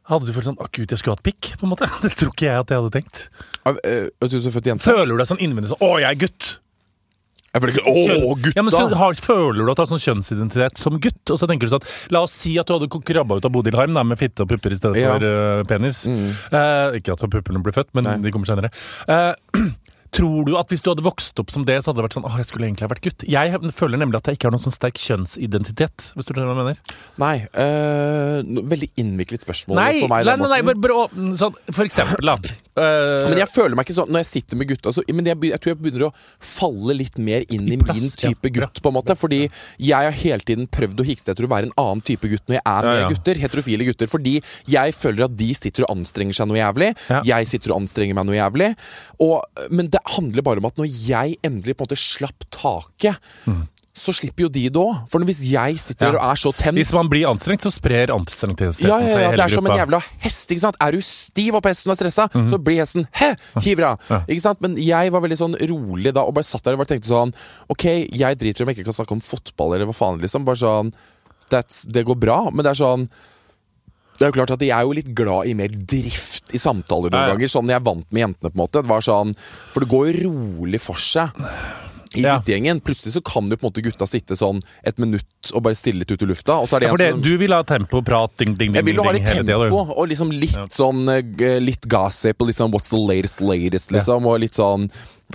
[0.07, 1.55] Hadde du følt sånn Å, gud, jeg skulle hatt pikk?
[1.59, 3.25] på en måte Det tror ikke jeg at jeg hadde tenkt.
[3.67, 4.79] Av, Vet du er?
[4.79, 6.53] Føler du deg sånn innvendig sånn Å, jeg er gutt?
[7.57, 8.53] Jeg føler ikke Å, gutta!
[8.59, 11.23] Ja, men så har, Føler du at du har sånn kjønnsidentitet som gutt?
[11.33, 13.75] Og så tenker du sånn La oss si at du hadde krabba ut av Bodil
[13.81, 15.17] Harm da, med fitte og pupper i stedet Ja.
[15.17, 16.05] for eh, penis.
[16.07, 18.17] Eh, ikke at puppene blir født, men Nei.
[18.29, 18.71] de kommer senere.
[19.11, 19.33] Eh,
[20.15, 22.27] Tror du at hvis du hadde vokst opp som det, så hadde det vært sånn
[22.29, 23.25] Åh, jeg skulle egentlig ha vært gutt?
[23.27, 26.55] Jeg føler nemlig at jeg ikke har noen sånn sterk kjønnsidentitet, hvis du skjønner hva
[26.55, 27.01] jeg mener.
[27.23, 27.35] Nei.
[27.65, 30.29] Øh, veldig innviklet spørsmål Nei, for meg.
[30.29, 32.39] nei, nei, nei bare, bare sånn, For eksempel, da.
[32.77, 34.93] Eh, Men jeg føler meg ikke sånn når jeg sitter med gutta.
[34.93, 36.13] Så, men jeg, jeg tror jeg begynner å
[36.45, 38.31] falle litt mer inn i, plass, min ja.
[38.31, 38.83] type gutt.
[38.85, 41.77] på en måte Fordi jeg har hele tiden prøvd å hikste etter å være en
[41.81, 43.11] annen type gutt når jeg er med Ja, ja.
[43.15, 43.41] gutter.
[43.47, 44.11] Heterofile gutter.
[44.13, 44.35] Fordi
[44.77, 46.91] jeg føler at de sitter og anstrenger seg noe jævlig.
[47.09, 47.23] Ja.
[47.33, 48.73] Jeg sitter og anstrenger meg noe jævlig.
[49.25, 49.39] Og,
[49.73, 53.17] men det handler bare om at når jeg endelig på en måte slapp taket
[53.97, 55.07] så slipper jo de det òg.
[55.09, 56.13] For hvis jeg sitter Mm.
[56.13, 56.21] Ja.
[56.21, 59.11] og er så tens hvis man blir anstrengt, så sprer anstrengtheten ja, ja, seg i
[59.11, 60.51] ja, hele det er som en jævla hest.
[60.53, 60.77] ikke sant?
[60.85, 63.31] Er du stiv opp hesten og stressa, så blir hesten he,
[63.65, 64.05] hiver av.
[64.13, 64.19] Ja.
[64.29, 64.61] Ikke sant?
[64.61, 67.33] Men jeg var veldig sånn rolig da, og bare satt der og bare tenkte sånn
[67.73, 70.45] Ok, jeg driter i om jeg ikke kan snakke om fotball eller hva faen, liksom.
[70.45, 70.93] Bare sånn
[71.49, 73.09] that's, Det går bra, men det er sånn
[74.17, 77.11] det er jo klart at Jeg er jo litt glad i mer drift i samtaler
[77.13, 77.35] noen Ja, ja.
[77.35, 77.49] ganger.
[77.53, 78.49] Sånn jeg vant med jentene.
[78.49, 79.35] på en måte Det var sånn
[79.75, 81.29] For det går jo rolig for seg.
[82.17, 82.39] I Ja.
[82.39, 82.81] guttegjengen.
[82.81, 85.99] Plutselig så kan jo på en måte gutta sitte sånn et minutt og bare stille
[86.03, 86.61] litt ut i lufta.
[86.63, 88.73] Og så er det Ja, for det, som du vil ha tempo, prat, ding, ding,
[88.73, 89.45] ding, jeg vil jo ha litt du.
[89.45, 93.91] tempo, og liksom litt sånn eh, Litt gossip og litt sånn what's the latest latest,
[93.93, 94.25] liksom.
[94.27, 94.91] Og litt sånn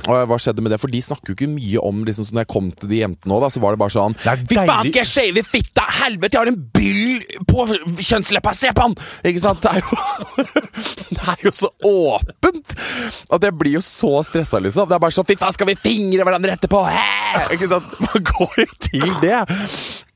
[0.08, 0.80] og hva skjedde med det?
[0.80, 3.50] For de snakker jo ikke mye om liksom, Når jeg kom til de jentene nå,
[3.52, 5.84] så var det bare sånn Fy faen, skal jeg shave fitta?
[6.02, 7.66] Helvete, jeg har en byll på
[8.00, 8.54] kjønnsleppa!
[8.58, 8.96] Se på han!
[9.28, 9.62] Ikke sant?
[9.62, 10.48] Det er jo
[11.18, 12.78] Det er jo så åpent!
[13.36, 14.88] At jeg blir jo så stressa, liksom.
[14.90, 16.82] Det er bare sånn Fy faen, skal vi fingre hverandre etterpå?
[16.88, 17.52] Hæ?
[17.58, 17.92] Ikke sant?
[18.02, 19.42] Man går jo til det.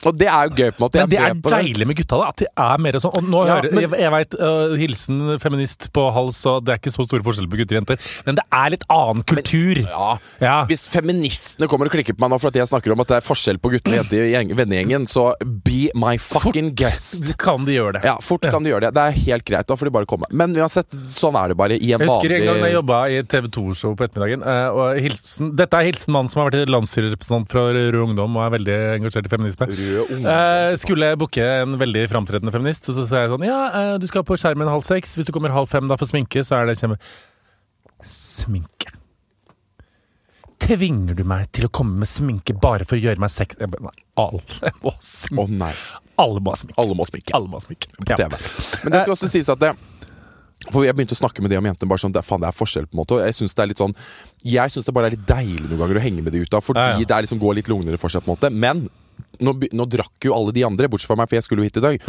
[0.06, 1.00] Og det er jo gøy, på en måte.
[1.00, 1.52] Men det er det.
[1.56, 2.28] deilig med gutta, da.
[2.30, 4.36] At de er mer sånn og nå Ja, hører, men- Jeg, jeg veit
[4.78, 7.98] hilsen feminist på hals, og det er ikke så store forskjeller på gutter og jenter.
[8.28, 9.80] Men det er litt annen kultur.
[9.88, 10.18] Ja.
[10.44, 10.66] Ja.
[10.70, 13.18] Hvis feministene kommer og klikker på meg nå for at jeg snakker om at det
[13.18, 17.32] er forskjell på gutter og jenter i gjeng- vennegjengen, så be my fucking guest.
[17.38, 18.04] Kan de gjøre det?
[18.04, 18.94] Ja, fort kan de gjøre det.
[19.00, 19.66] Det er helt greit.
[19.68, 20.26] Da får de bare komme.
[20.30, 22.74] Men uansett, sånn er det bare i en vanlig Jeg husker en gang jeg vanlig
[22.78, 24.44] jobba i TV 2-show på ettermiddagen.
[24.46, 28.44] eh, Og hilsen, dette er hilsen mannen som har vært landsstyrerepresentant fra Rød Ungdom og
[28.46, 29.68] er veldig engasjert i feminisme.
[29.86, 34.08] Eh, skulle jeg booke en veldig framtredende feminist, så sa jeg sånn Ja, eh, du
[34.10, 35.16] skal på skjermen halv seks.
[35.18, 37.00] Hvis du kommer halv fem da for sminke, så er det kjempe...
[38.06, 38.92] Sminke.
[40.66, 43.58] Tvinger du meg til å komme med sminke bare for å gjøre meg sex...
[43.60, 45.44] Jeg bare, Nei, alle må sminke.
[45.44, 45.74] Å nei.
[46.24, 46.78] Alle må ha sminke.
[46.82, 47.90] Alle må sminke Alle må ha sminke.
[47.92, 48.06] på.
[48.08, 48.38] TV.
[48.86, 49.74] Men det skal også sies at det
[50.74, 51.90] for Jeg begynte å snakke med de om jentene.
[51.92, 53.68] Bare sånn, det, faen, det er forskjell på en måte Og jeg synes det er
[53.70, 53.92] litt sånn
[54.56, 56.62] Jeg synes det bare er litt deilig noen ganger å henge med de gutta.
[56.64, 57.10] Fordi Ja, ja.
[57.12, 58.24] det liksom går litt lugnere for seg.
[58.26, 58.88] på en måte Men
[59.44, 61.80] nå, nå drakk jo alle de andre, bortsett fra meg, for jeg skulle jo hit
[61.82, 62.06] i dag.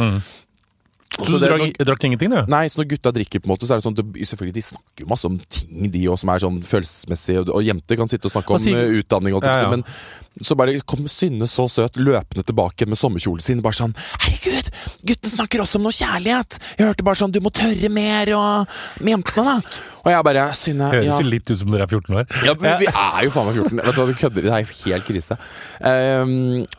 [1.17, 2.39] Så du drakk, drakk ingenting, du?
[2.51, 4.63] Nei, så når gutta drikker, på en måte Så er det sånn at Selvfølgelig, de
[4.67, 7.45] snakker jo masse om ting, de òg, som er sånn følelsesmessige.
[7.45, 9.71] Og, og jenter kan sitte og snakke om eh, utdanning, og, Ja, ja.
[9.71, 9.85] men
[10.41, 13.61] så bare kom Synne så søt løpende tilbake med sommerkjolen sin.
[13.63, 14.71] Bare sånn 'Herregud,
[15.07, 18.67] guttene snakker også om noe kjærlighet!' Jeg hørte bare sånn 'Du må tørre mer', og
[19.01, 19.61] med jentene, da.
[20.07, 21.17] Og jeg bare Synne Høres ja.
[21.25, 22.27] litt ut som dere er 14 år.
[22.47, 23.81] Ja, vi, vi er jo faen meg 14.
[23.83, 24.45] Vet du hva, du kødder.
[24.45, 25.37] Det er helt krise.
[25.81, 26.31] Um,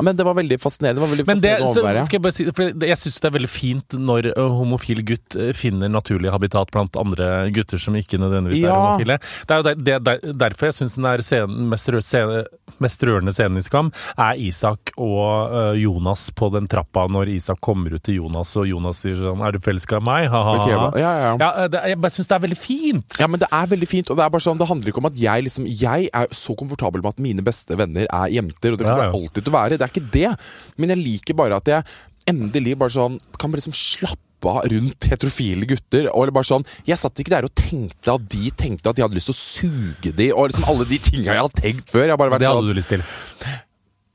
[0.06, 0.96] men det var veldig fascinerende.
[0.96, 2.04] Det var veldig Men det, fascinerende å overvære.
[2.16, 6.32] jeg bare si, for jeg syns det er veldig fint når homofil gutt finner naturlig
[6.32, 9.18] habitat blant andre gutter som ikke nødvendigvis er homofile.
[9.20, 12.00] Det er jo der, det, er der, derfor jeg syns den er scenen, mest, rø,
[12.04, 12.42] scene,
[12.80, 17.96] mest rørende scenen tenniskamp, er Isak og eh, Jonas på den trappa når Isak kommer
[17.96, 20.74] ut til Jonas, og Jonas sier sånn 'Er du forelska i meg?' Ha, ha, Okay,
[20.74, 21.50] ja, ja, ja.
[21.64, 23.18] Eh, jeg bare syns det er veldig fint.
[23.20, 25.10] Ja, men det er veldig fint, og det er bare sånn Det handler ikke om
[25.10, 28.78] at jeg liksom Jeg er så komfortabel med at mine beste venner er jenter, og
[28.78, 29.12] det kommer ja.
[29.14, 29.78] alltid til å være.
[29.78, 30.30] Det er ikke det.
[30.76, 31.84] Men jeg liker bare at jeg
[32.28, 36.08] endelig bare sånn kan bare liksom slappe av rundt heterofile gutter.
[36.14, 39.14] Og bare sånn Jeg satt ikke der og tenkte at de tenkte at de hadde
[39.18, 42.06] lyst til å suge de, og liksom alle de tinga jeg har tenkt før.
[42.08, 43.02] Jeg bare vært Det sånn hadde du lyst til.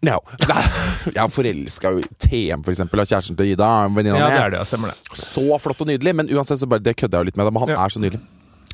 [0.04, 0.20] No.
[1.16, 3.70] Jeg forelska jo i TM, for eksempel, av kjæresten til Ida.
[3.88, 4.64] Ja, det er det.
[4.68, 4.98] Stemmer det.
[5.16, 7.54] Så flott og nydelig, men uansett så bare det kødder jeg jo litt med det.
[7.54, 7.86] Men han Ja.
[7.86, 8.20] er så nydelig.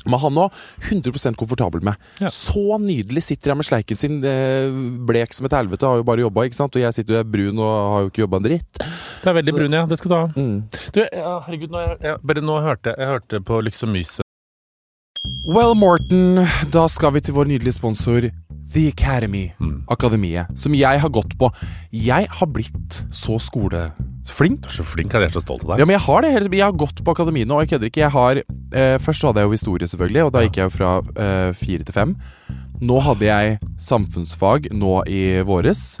[0.06, 0.52] Men han òg
[0.88, 1.96] 100% komfortabel med.
[2.20, 2.28] Ja.
[2.32, 4.70] Så nydelig sitter jeg med sleiken sin, eh,
[5.06, 6.76] blek som et helvete, har jo bare jobba, ikke sant.
[6.76, 8.72] Og jeg sitter jo er brun og har jo ikke jobba en dritt.
[8.80, 9.86] Det er veldig Så- brun, ja.
[9.86, 10.26] Det skal du ha.
[10.36, 10.68] Mm.
[10.92, 14.20] Du, ja, herregud, nå, jeg, jeg, bare nå hørte jeg hørte på Liksom Myse
[15.46, 18.30] Well, Morten, da skal vi til vår nydelige sponsor
[18.72, 19.50] The Academy.
[19.60, 19.82] Mm.
[19.90, 20.46] Akademiet.
[20.58, 21.50] Som jeg har gått på.
[21.92, 23.36] Jeg har blitt så
[24.30, 24.62] skoleflink.
[24.64, 25.82] Du er så flink, jeg er så stolt av deg.
[25.82, 26.32] Ja, men jeg har det.
[26.54, 28.04] Jeg har gått på akademiet nå, og jeg kødder ikke.
[28.04, 30.76] Jeg har, eh, først så hadde jeg jo historie, selvfølgelig, og da gikk jeg jo
[30.76, 32.16] fra eh, fire til fem.
[32.80, 36.00] Nå hadde jeg samfunnsfag nå i våres,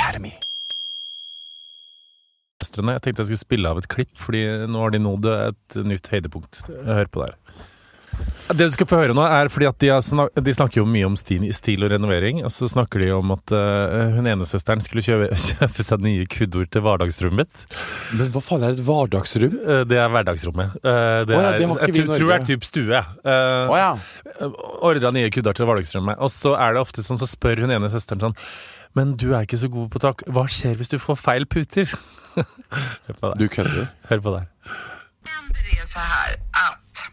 [0.01, 0.33] Academy.
[2.61, 6.07] Jeg tenkte jeg skulle spille av et klipp, fordi nå har de nådd et nytt
[6.13, 6.63] høydepunkt.
[6.87, 7.37] Hør på det her.
[8.51, 10.83] Det du skal få høre nå, er fordi at de, har snak de snakker jo
[10.89, 12.41] mye om stil, stil og renovering.
[12.45, 16.27] Og så snakker de om at uh, hun ene søsteren skulle kjøpe, kjøpe seg nye
[16.29, 17.77] kuddord til hverdagsrommet mitt.
[18.19, 19.55] Men hva faen er et hverdagsrom?
[19.63, 20.75] Uh, det er hverdagsrommet.
[20.83, 22.49] Uh, det oh, ja, det har ikke jeg vi i tror, tror det er Norge.
[22.51, 23.01] typ stue.
[23.23, 24.51] Uh, oh, ja.
[24.91, 26.21] Ordra nye kudder til hverdagsrommet.
[26.21, 28.39] Og så er det ofte sånn, så spør hun ene søsteren sånn
[28.93, 30.23] Men du er ikke så god på tak.
[30.27, 31.87] Hva skjer hvis du får feil puter?
[33.05, 33.39] Hør på det.
[33.39, 33.87] Du kødder.
[34.09, 34.39] Hør på det.
[34.39, 34.47] her.
[35.53, 36.31] det så här
[36.67, 37.11] at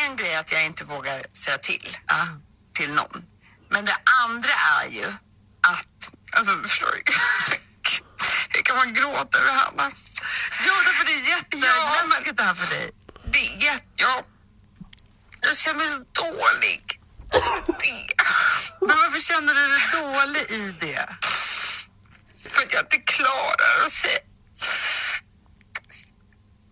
[0.00, 2.26] en grej är att jag inte vågar säga till ja,
[2.74, 3.24] till någon.
[3.70, 5.08] Men det andre er jo
[5.72, 5.88] at
[6.36, 7.12] Altså, forstår du?
[8.54, 9.86] Hur kan man gråte over Hanna?
[10.66, 12.90] Ja, därför det är jätteläskigt det her for deg.
[13.32, 13.86] Det er jette...
[14.04, 14.14] ja.
[15.44, 17.00] Jeg kjenner meg så dålig.
[18.80, 21.06] Men varför känner du dig dålig i det?
[22.50, 24.08] För att jag inte klarar att se.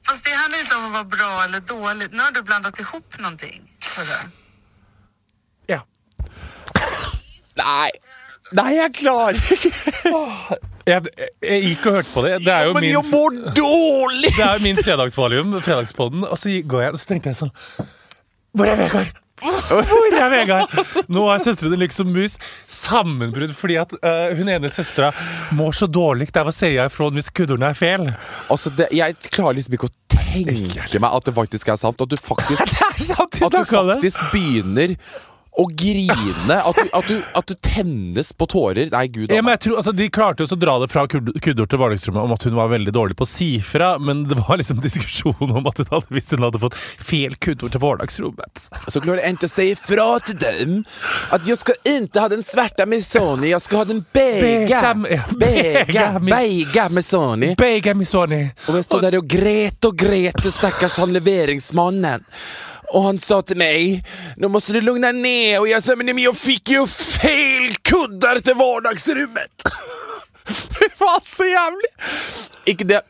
[0.07, 2.09] Fast det handlar inte om att vara bra eller dålig.
[2.13, 3.63] Nu har du blandat ihop någonting.
[3.97, 4.31] Hörru.
[5.67, 5.87] Ja.
[7.55, 7.91] Nei.
[8.53, 9.71] Nei, jeg klarer ikke.
[10.87, 11.07] Jeg,
[11.43, 12.33] jeg gikk og hørte på det.
[12.45, 14.33] Det er jo Men min jeg mår dårlig!
[14.37, 17.53] Det er jo min fredagsvalium, fredagspodden, og så går jeg og så tenkte jeg sånn
[18.53, 19.22] Hvor er Vegard?
[19.43, 20.77] Hvor er Vegard?
[21.13, 22.39] Nå er søstrene liksom mus.
[22.71, 25.13] Sammenbrudd fordi at uh, hun ene søstera
[25.57, 28.09] mår så dårlig Hva sier jeg ifra hvis kudderne er feil.
[28.53, 32.01] Altså, det, Jeg klarer liksom ikke å tenke meg at det faktisk er sant.
[32.03, 33.39] At du faktisk, Det er sant!
[33.43, 34.97] At du faktisk begynner
[35.59, 36.57] å grine.
[36.65, 38.89] At du, at, du, at du tennes på tårer.
[38.93, 41.81] Nei, gud Ja, tror, altså, De klarte jo å dra det fra kud- kuddord til
[41.83, 44.81] hverdagsrommet om at hun var veldig dårlig på å si fra, men det var liksom
[44.85, 48.65] diskusjon om at hun hadde, hvis hun hadde fått feil kuddord til hverdagsrommet.
[48.89, 50.79] Så klarer jeg ikke å si ifra til dem
[51.37, 54.81] at jeg skal ikke ha den svarte Sony jeg skal ha den beiga
[56.23, 60.97] Beiga med Sony mis- med Sony Og jeg sto der og gret og gret, stakkars
[61.03, 62.25] han leveringsmannen.
[62.93, 64.05] Och han sa till mig,
[64.37, 65.61] nu måste du lugna ner.
[65.61, 69.63] Och jag sa, men jag fick ju fel kuddar till vardagsrummet.
[70.47, 71.91] Fy faen, så jævlig!
[72.65, 73.01] Ikke det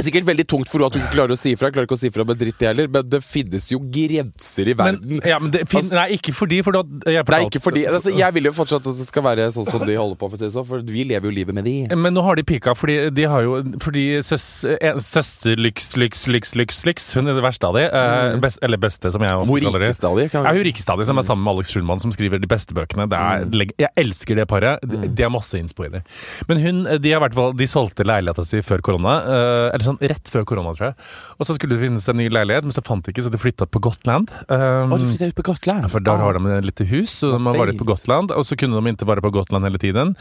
[0.00, 1.68] Det er sikkert veldig tungt for henne at hun ikke klarer å si ifra.
[1.68, 4.70] Jeg klarer ikke å si ifra med dritt, jeg heller, men det finnes jo grenser
[4.70, 5.20] i Men, verden.
[5.28, 8.10] ja, men det finnes, Altså- Nei, ikke fordi, for da jeg er ikke fordi altså,
[8.16, 10.52] Jeg vil jo fortsatt at det skal være sånn som de holder på, for det
[10.54, 11.74] sånn, for vi lever jo livet med de.
[11.94, 16.26] Men nå har de pika, fordi de har jo Fordi søs, eh, søster Lyks, Lyks,
[16.28, 17.84] Lyks, Lyks, Lyks Hun er det verste av de.
[17.90, 18.40] Mm.
[18.40, 20.28] best, eller beste, som jeg Hvor rikeste av de?
[20.28, 22.46] Kan Ja, hun rikeste av de, som er sammen med Alex Schulman, som skriver de
[22.46, 23.08] beste bøkene.
[23.08, 24.80] Det er, leg- jeg elsker det paret.
[24.86, 26.02] De, de har masse innspo i det.
[26.48, 29.18] Men hun, de, har i hvert fall, de solgte leiligheta si før korona.
[29.20, 30.98] eh, eller sånn rett før korona, tror jeg.
[31.38, 33.40] Og så skulle det finnes en ny leilighet, men så fant de ikke, så de
[33.40, 34.30] flytta på Gotland.
[34.48, 35.84] Um, Å, de flytta ut på Gotland?
[35.84, 38.32] ja, for der har de et lite hus, og de har vært på Gotland.
[38.36, 40.14] Og så kunne de ikke være på Gotland hele tiden.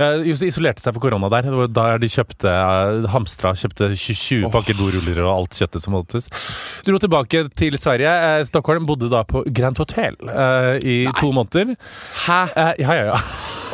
[0.00, 1.48] Uh, isolerte seg for korona der.
[1.56, 6.30] Var Der de kjøpte uh, hamstra, kjøpte 20 pakker doruller og alt kjøttet som måttes.
[6.86, 8.10] Dro tilbake til Sverige.
[8.10, 11.76] uh, Stockholm bodde da på Grand Hotel uh, i to måneder.
[12.26, 12.40] Hæ?
[12.80, 13.20] Ja, ja, ja.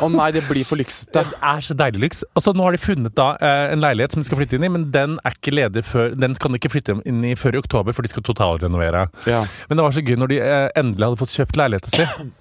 [0.03, 1.23] Å nei, det blir for lyksete.
[1.33, 2.23] Det er så deilig lyks.
[2.33, 4.87] Altså, nå har de funnet da en leilighet som de skal flytte inn i, men
[4.93, 7.95] den er ikke ledig før Den kan de ikke flytte inn i før i oktober,
[7.95, 9.05] for de skal totalrenovere.
[9.29, 9.43] Ja.
[9.69, 12.33] Men det var så gøy når de eh, endelig hadde fått kjøpt leiligheten sin,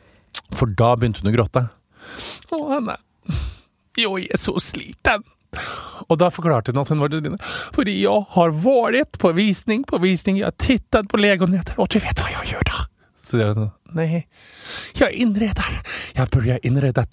[0.57, 1.67] for da begynte hun å gråte.
[2.53, 2.99] Å, Hanne.
[3.99, 5.27] Jo, jeg er så sliten.
[6.09, 7.37] Og da forklarte hun at hun var dine.
[7.77, 11.99] Fordi jeg har vært på visning på visning, jeg har tittet på legoneter, og du
[12.01, 12.87] vet hva jeg gjør da?
[13.23, 14.25] Så jeg hun nei,
[14.97, 15.79] jeg innreder.
[16.17, 17.05] Jeg burde innrede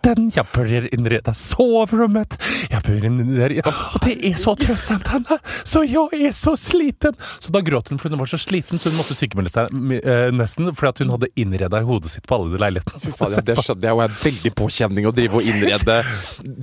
[0.00, 2.36] toaletten, jeg begynner innrede soverommet,
[2.70, 7.16] jeg begynner innrede Og det er så trøttsomt, henne Så jeg er så sliten!
[7.40, 10.30] Så da gråt hun, for hun var så sliten, så hun måtte sykemelde seg eh,
[10.34, 13.00] nesten fordi at hun hadde innreda i hodet sitt på alle de leilighetene.
[13.04, 15.98] Fy faen, ja, det, skjønner, det er jo en veldig påkjenning å drive og innrede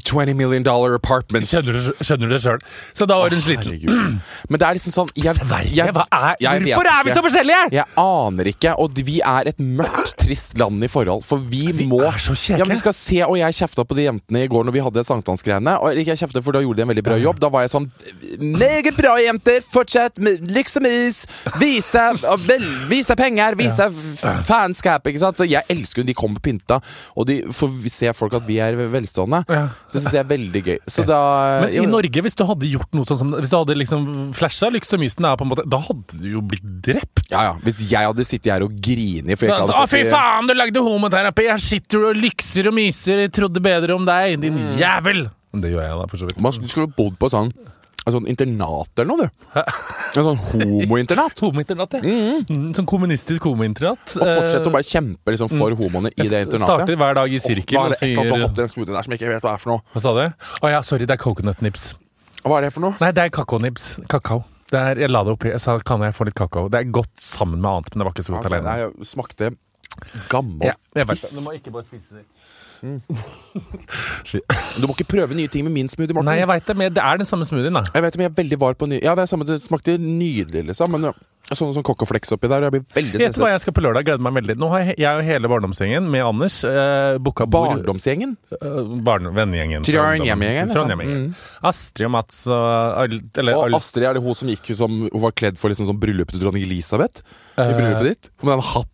[0.08, 1.52] 20 million dollar apartments.
[1.54, 2.62] Skjønner du, det sjøl?
[2.97, 3.73] Så da var hun sliten.
[3.78, 4.47] Herregud.
[4.50, 7.23] Men det er liksom sånn jeg, Sverige, jeg- hva er jeg Hvorfor er vi så
[7.26, 7.63] forskjellige?!
[7.78, 11.23] Jeg aner ikke, og vi er et mørkt, trist land i forhold.
[11.28, 12.60] For vi, må er så kjedelige.
[12.63, 14.84] Ja, men du skal se, og jeg kjefta på de jentene i går når vi
[14.86, 15.78] hadde sankthansgreiene.
[15.84, 17.42] Og ikke jeg kjefta, for da gjorde de en veldig bra jobb.
[17.44, 17.90] Da var jeg sånn
[18.58, 19.62] Meget bra, jenter!
[19.74, 20.20] Fortsett!
[20.20, 21.24] Liksom mys!
[21.62, 22.04] Vise,
[22.48, 23.58] vel, vise penger!
[23.60, 23.90] Vise
[24.48, 25.08] fanskap!
[25.10, 25.40] Ikke sant?
[25.40, 26.80] Så jeg elsker jo de kommer pynta,
[27.18, 29.44] og de får se folk at vi er velstående.
[29.48, 30.78] Det syns jeg er veldig gøy.
[30.92, 31.20] Så da
[31.66, 34.06] Men i Norge, hvis du hadde gjort noe sånn som Hvis du hadde liksom
[34.38, 37.26] flasha Lyks og Mysen, er på en måte Da hadde du jo blitt drept.
[37.32, 37.54] Ja, ja.
[37.63, 40.56] Hvis jeg hadde sittet her og grini for jeg ikke hadde Å, fy faen, du
[40.58, 41.48] lagde homoterapi!
[41.48, 44.78] Jeg sitter og lykser og myser, jeg trodde bedre om deg, din Mm.
[44.80, 45.26] jævel!
[45.54, 46.40] Men det gjør jeg da, for så vidt.
[46.44, 47.52] Man skulle skulle bodd på sånn,
[48.08, 49.62] et sånn internat eller noe, du.
[50.18, 51.40] En sånn homointernat.
[51.46, 52.02] Homointernat, ja.
[52.02, 54.14] Mm, Sånn kommunistisk homointernat.
[54.16, 56.64] Og fortsette å bare kjempe liksom, for homoene i det internatet.
[56.68, 59.12] Starter hver dag i sirkel Hva og er et sier fått i smoothien der som
[59.16, 59.82] jeg ikke vet hva er for noe?
[59.96, 60.24] Hva sa du?
[60.64, 61.90] Å ja, sorry, det er coconut nibs.
[62.48, 62.96] Hva er det for noe?
[63.04, 63.88] Nei, det er kakaonibs.
[64.08, 64.44] Kakao.
[64.72, 65.48] Det er, jeg la det oppi.
[65.52, 66.68] Jeg sa kan jeg få litt kakao.
[66.72, 68.78] Det er godt sammen med annet, men det var ikke så godt Nei, alene.
[68.84, 69.52] jeg smakte
[70.30, 71.24] gammelt Ja, jeg piss.
[71.36, 72.26] Du må ikke bare spise det.
[72.82, 76.30] Du må ikke prøve nye ting med min smoothie, Morten.
[76.30, 77.84] Nei, jeg vet det, men det er den samme smoothien, da.
[77.94, 78.98] Jeg vet det, men jeg er veldig var på ny...
[79.04, 80.94] Ja, det er samme, det smakte nydelig, liksom.
[80.94, 81.02] Men
[81.48, 84.04] sånn sånn cockoflex oppi der, jeg blir veldig Vet du hva jeg skal på lørdag?
[84.10, 84.56] Gleder meg veldig.
[84.60, 88.34] Nå har jeg og hele barndomsgjengen med Anders eh, booka bord Barndomsgjengen?
[88.58, 89.86] Eh, barn, Vennegjengen.
[89.88, 90.82] Trondheim-gjengen, altså.
[90.82, 91.30] Trondheim-gjengen.
[91.72, 95.32] Astrid og Mats og Eller Og Astrid er det hun som gikk som Hun var
[95.40, 97.24] kledd for liksom sånn bryllupet til dronning Elisabeth?
[97.56, 97.72] I Eh.
[97.80, 98.32] bryllupet ditt?
[98.44, 98.92] Med den hatt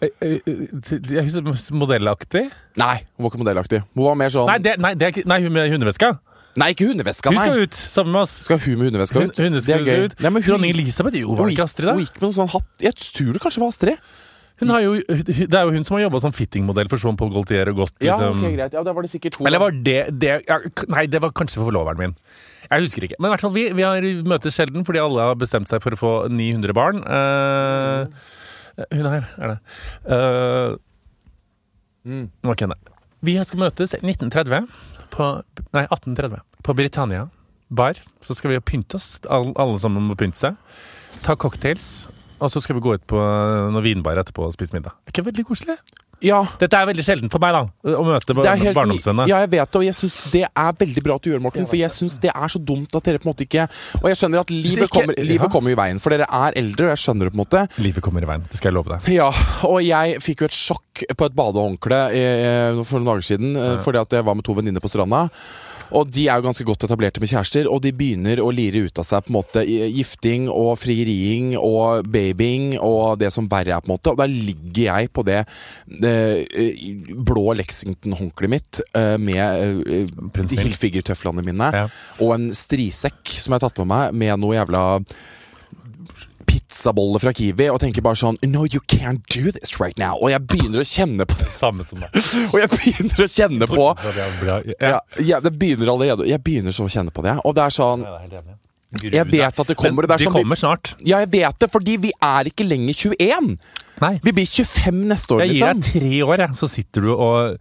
[0.00, 2.46] Jeg husker modellaktig.
[2.80, 3.80] Nei, hun var ikke modellaktig.
[3.94, 6.14] Hun var mer sånn Nei, det, nei, det er ikke, nei, hun med hundeveska.
[6.58, 7.44] Nei, ikke hundeveska, Hun nei!
[7.46, 8.32] skal ut sammen med oss.
[8.48, 9.38] Skal hun med hundeveska Hun, ut?
[9.44, 10.08] hun det skal er gøy.
[10.08, 10.16] ut.
[10.18, 11.94] Nei, men hun, Dronning Elisabeth, jo, var hun, det ikke Astrid, da?
[11.94, 14.08] hun gikk med noen sånn hatt Jeg tror det kanskje var Astrid.
[14.60, 17.30] Hun har jo, det er jo hun som har jobba som fittingmodell for Jean Paul
[17.32, 17.94] Gaultier og godt.
[18.04, 18.74] Ja, liksom ok, greit.
[18.76, 19.46] Ja, da var det sikkert hun.
[19.48, 22.16] Eller var det, det ja, k- Nei, det var kanskje for forloveren min.
[22.66, 23.16] Jeg husker ikke.
[23.22, 25.96] Men i hvert fall, vi, vi har møtes sjelden fordi alle har bestemt seg for
[25.96, 27.00] å få 900 barn.
[27.06, 28.04] Eh,
[28.78, 29.58] hun er her, er det.
[30.06, 30.78] Uh,
[32.04, 32.30] Mm.
[32.48, 32.78] Ok, nei.
[33.26, 34.68] Vi skal møtes 1930
[35.12, 35.26] på
[35.74, 37.26] Nei, 1830 på Britannia
[37.68, 38.00] bar.
[38.24, 39.18] Så skal vi pynte oss.
[39.28, 40.56] Alle, alle sammen må pynte seg.
[41.26, 42.08] Ta cocktails.
[42.40, 44.96] Og så skal vi gå ut på noen vinbar etterpå og spise middag.
[45.04, 45.76] Er ikke veldig koselig?
[46.22, 47.62] Ja, Dette er veldig sjelden for meg, da.
[47.96, 49.26] Å møte barndomsvennene.
[49.30, 51.66] ja, jeg vet det, og jeg syns det er veldig bra at du gjør Morten.
[51.70, 53.64] For jeg syns det er så dumt at dere på en måte ikke
[54.02, 55.48] Og jeg skjønner at livet, ikke- kommer, ja.
[55.48, 57.64] kommer i veien, for dere er eldre, og jeg skjønner det på en måte.
[57.80, 59.08] Livet kommer i veien, det skal jeg love deg.
[59.14, 59.30] Ja,
[59.64, 63.78] og jeg fikk jo et sjokk på et badehåndkle eh, for noen dager siden eh,
[63.80, 65.30] fordi at jeg var med to venninner på stranda.
[65.96, 69.00] Og de er jo ganske godt etablerte med kjærester, og de begynner å lire ut
[69.02, 73.82] av seg på en måte gifting og frieriing og babying og det som verre er,
[73.82, 74.12] på en måte.
[74.14, 80.60] Og da ligger jeg på det eh, blå Lexington-håndkleet mitt eh, med eh.
[80.60, 81.84] Hilfiger-tøflene mine Ja.
[82.22, 84.82] og en strisekk som jeg har tatt med meg med noe jævla
[86.70, 90.16] pizzabolle fra Kiwi og tenker bare sånn No, you can't do this right now.
[90.20, 91.50] Og jeg begynner å kjenne på det.
[91.58, 92.14] Samme som meg.
[92.52, 93.86] Og jeg begynner å kjenne på
[94.80, 95.40] Ja.
[95.42, 97.36] Det begynner allerede Jeg begynner så å kjenne på det.
[97.44, 98.06] Og det er sånn.
[99.00, 100.94] Jeg vet at det kommer, Men det de sånn kommer snart.
[101.06, 103.52] Ja, jeg vet det, fordi vi er ikke lenger 21.
[104.00, 104.14] Nei.
[104.24, 105.84] Vi blir 25 neste år, Jeg gir liksom.
[105.84, 107.60] deg tre år, jeg, så sitter du og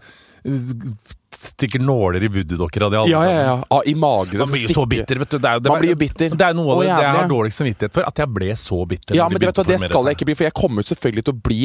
[1.39, 3.55] stikker nåler i voodoo-dokker av de alle Ja, ja, ja.
[3.69, 4.39] Ah, I magen.
[4.41, 5.37] Man blir jo så bitter, vet du.
[5.37, 6.35] Det er det, Man blir jo bitter.
[6.35, 8.07] Det er noe av det, jeg har dårligst samvittighet for.
[8.09, 9.15] At jeg ble så bitter.
[9.15, 11.25] Ja, de men det, vet du, det skal jeg ikke bli, for jeg kommer selvfølgelig
[11.29, 11.59] til å bli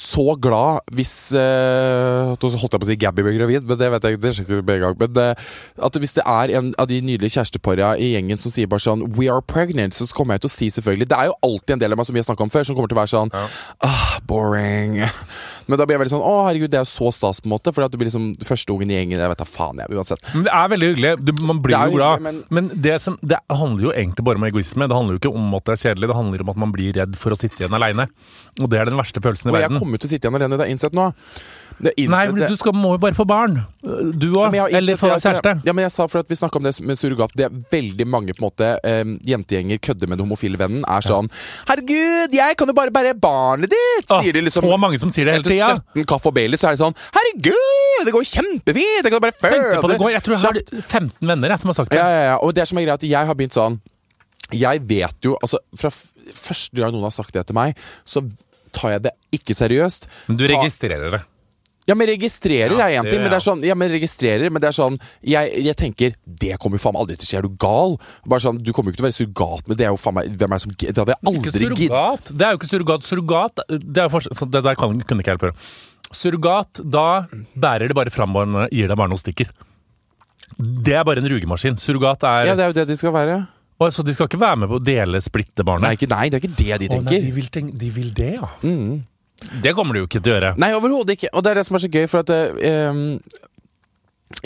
[0.00, 4.08] så glad hvis uh, holdt jeg på å si Gabby blir gravid, men det vet
[4.08, 4.20] jeg.
[4.20, 4.98] Det sjekker med en gang.
[5.04, 5.50] Men uh,
[5.86, 9.06] at hvis det er en av de nydelige kjæresteparene i gjengen som sier bare sånn
[9.16, 11.84] We are pregnant, så kommer jeg til å si selvfølgelig Det er jo alltid en
[11.84, 13.34] del av meg som vi har snakka om før, som kommer til å være sånn
[13.86, 15.00] ah, boring.
[15.70, 17.54] Men da blir jeg veldig sånn Å, herregud, det er jo så stas, på en
[17.54, 17.72] måte.
[17.74, 19.22] For at du blir liksom første ungen i gjengen.
[19.22, 19.94] Jeg vet da faen, jeg.
[19.94, 20.26] Uansett.
[20.34, 21.12] Men det er veldig hyggelig.
[21.22, 22.24] Du, man blir jo glad.
[22.26, 24.90] Men, men det, som, det handler jo egentlig bare om egoisme.
[24.90, 26.94] Det handler jo ikke om at det er kjedelig, det handler om at man blir
[26.98, 28.08] redd for å sitte igjen aleine.
[28.58, 30.40] Og det er den verste følelsen i Og jeg kommer jo til å sitte igjen
[30.40, 31.10] alene, det har jeg innsett nå.
[31.80, 33.54] Nei, men du skal, må jo bare få barn.
[33.80, 34.52] Du òg.
[34.76, 35.54] Eller få kjæreste.
[35.64, 37.32] Ja, men jeg sa for at Vi snakka om det med surrogat.
[37.36, 40.84] Det er veldig mange på en måte eh, jentegjenger kødder med den homofile vennen.
[40.84, 41.30] Er sånn
[41.66, 44.66] 'Herregud, jeg kan jo bare bære barnet ditt!' Sier de liksom.
[44.68, 46.96] så mange som sier det hele Etter 17 kaffe og Baileys så er det sånn
[47.16, 49.04] 'Herregud, det går kjempefint!
[49.04, 49.80] Jeg kan bare føde.
[49.80, 50.10] på det går.
[50.18, 51.98] Jeg tror jeg har 15 venner jeg, som har sagt det.
[51.98, 52.36] Ja, ja, ja.
[52.44, 53.80] Og det som er greia, at jeg har begynt sånn
[54.52, 55.90] Jeg vet jo Altså, fra
[56.34, 58.22] første gang noen har sagt det til meg, så
[58.74, 60.06] tar jeg det ikke seriøst.
[60.28, 61.22] Men du registrerer det.
[61.88, 64.60] Ja, men registrerer Ja, er én ting, men det er sånn Ja, men registrerer, men
[64.60, 67.38] det er sånn Jeg, jeg tenker Det kommer jo faen meg aldri til å skje,
[67.40, 67.96] er du gal?
[68.28, 70.14] Bare sånn, Du kommer jo ikke til å være surrogat, men det er jo faen
[70.18, 72.32] meg Hvem er det som Det hadde jeg aldri giddet.
[72.36, 73.08] Det er jo ikke surrogat.
[73.08, 75.72] Surrogat Det, er forskjell- det der kan, kunne ikke jeg helt.
[76.12, 77.06] Surrogat, da
[77.56, 79.48] bærer det bare fram barna, gir deg bare noen stikker.
[80.58, 81.78] Det er bare en rugemaskin.
[81.78, 83.46] Surrogat er Ja, det er jo det de skal være.
[83.80, 85.86] Og, Så de skal ikke være med på å dele splitte barnet?
[85.86, 87.22] Nei, ikke, nei det er ikke det de Å, nei, tenker.
[87.24, 88.48] de, vil tenke, de vil det, ja.
[89.64, 90.54] Det kommer du jo ikke til å gjøre.
[90.60, 91.30] Nei, overhodet ikke.
[91.34, 92.32] Og det er det som er så gøy, for at
[92.90, 93.04] um,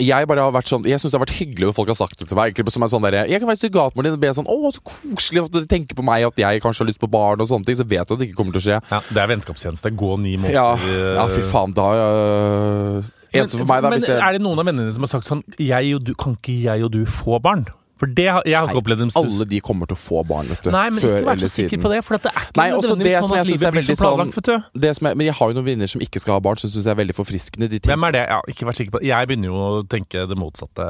[0.01, 2.17] jeg bare har vært sånn Jeg syns det har vært hyggelig når folk har sagt
[2.19, 2.49] det til meg.
[2.51, 4.81] Egentlig, som er sånn der, Jeg kan være surrogatmoren din og be sånn Å, så
[4.89, 7.69] koselig at dere tenker på meg, at jeg kanskje har lyst på barn, og sånne
[7.69, 7.77] ting.
[7.77, 8.79] Så vet du at det ikke kommer til å skje.
[8.89, 9.93] Ja, det er vennskapstjeneste.
[9.95, 10.57] Gå ni måneder.
[10.57, 14.41] Ja, eh, ja fy faen, da øh, Eneste for meg, da, men jeg er det
[14.43, 17.01] noen av vennene som har sagt sånn jeg og du, Kan ikke jeg og du
[17.09, 17.65] få barn?
[17.95, 20.49] For det har, jeg har ikke opplevd dem Alle de kommer til å få barn,
[20.51, 20.71] vet du.
[20.73, 23.15] Nei, men før ikke vær så sikker på det, for det er ikke Nei, nødvendigvis
[23.15, 24.81] som sånn at livet blir så planlagt, sånn- vet du.
[24.85, 26.67] Det som er, men jeg har jo noen venner som ikke skal ha barn, så
[26.67, 27.69] syns jeg er veldig forfriskende.
[27.71, 27.91] De ting.
[27.93, 28.25] Hvem er det?
[28.27, 29.07] Ja, ikke vær sikker på det.
[29.13, 30.89] Jeg begynner jo å tenke det motsatte.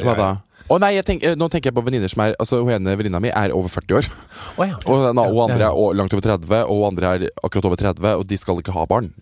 [0.00, 0.30] Hva da?
[0.66, 3.30] Å nei, tenker, Nå tenker jeg på venninner som er Altså, Hun ene venninna mi
[3.30, 4.08] er over 40 år.
[4.56, 4.74] Oh, ja.
[4.88, 8.26] Og na, og, andre er langt over 30, og andre er akkurat over 30, og
[8.26, 9.12] de skal ikke ha barn.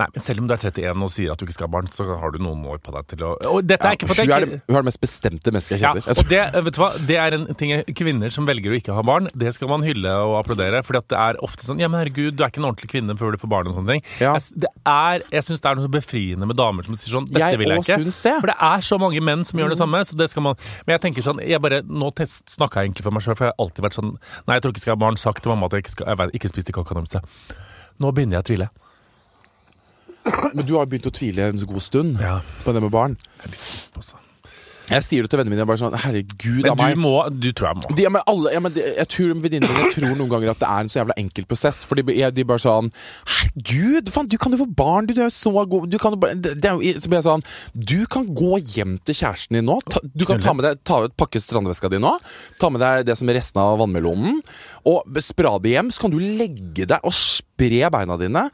[0.00, 1.88] Nei, men Selv om du er 31 og sier at du ikke skal ha barn,
[1.92, 4.56] så har du noen år på deg til å Og dette er ikke for hun,
[4.66, 6.06] hun er det mest bestemte mennesket jeg kjenner.
[6.08, 6.90] ja, og det, vet du hva?
[7.10, 10.10] det er en ting Kvinner som velger å ikke ha barn, det skal man hylle
[10.24, 10.82] og applaudere.
[10.86, 13.34] For det er ofte sånn Ja, men herregud, du er ikke en ordentlig kvinne før
[13.36, 14.04] du får barn og sånne ting.
[14.22, 14.34] Ja.
[14.38, 17.28] Jeg, det er, jeg syns det er noe så befriende med damer som sier sånn
[17.30, 18.00] Dette Jeg vil jeg ikke.
[18.26, 18.36] det.
[18.42, 20.02] For det er så mange menn som gjør det samme.
[20.08, 23.14] Så det skal man Men jeg tenker sånn jeg bare, Nå snakka jeg egentlig for
[23.14, 25.02] meg sjøl, for jeg har alltid vært sånn Nei, jeg tror ikke jeg skal ha
[25.06, 25.20] barn.
[25.20, 27.22] Sagt til mamma at jeg ikke, skal, jeg vet, ikke spiste kakadamse.
[28.02, 28.68] Nå begynner jeg å tvile.
[30.54, 32.40] Men du har begynt å tvile en god stund Ja.
[32.64, 33.18] på det med barn.
[33.40, 34.20] Jeg er litt trist på seg.
[34.84, 36.92] Jeg sier det til vennene mine bare sånn Herregud Men av meg.
[36.92, 37.94] du må Du tror jeg må.
[37.96, 40.58] De, ja, men alle, ja, men de, jeg tror venninnene mine tror noen ganger at
[40.60, 41.78] det er en så jævla enkel prosess.
[41.88, 42.04] For de,
[42.36, 42.90] de bare sånn
[43.24, 46.18] Herregud, faen, du kan jo få barn, du, du er jo så god du kan,
[46.20, 49.78] det, det er Så blir jeg sånn Du kan gå hjem til kjæresten din nå.
[49.88, 52.12] Ta, du kan ta med deg ta ut pakke strandveska di nå.
[52.60, 54.42] Ta med deg det som er resten av vannmelonen.
[54.84, 55.94] Og spra det hjem.
[55.96, 58.50] Så kan du legge deg og spre beina dine.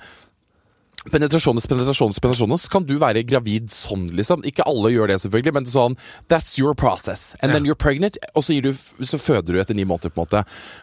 [1.09, 2.67] Penetrasjones, penetrasjones, penetrasjones.
[2.69, 4.43] Kan du være gravid sånn, liksom?
[4.45, 5.97] Ikke alle gjør det, selvfølgelig, men sånn
[6.29, 7.35] That's your process.
[7.41, 10.27] And then you're pregnant, og så, du, så føder du etter ni måneder, på en
[10.27, 10.43] måte.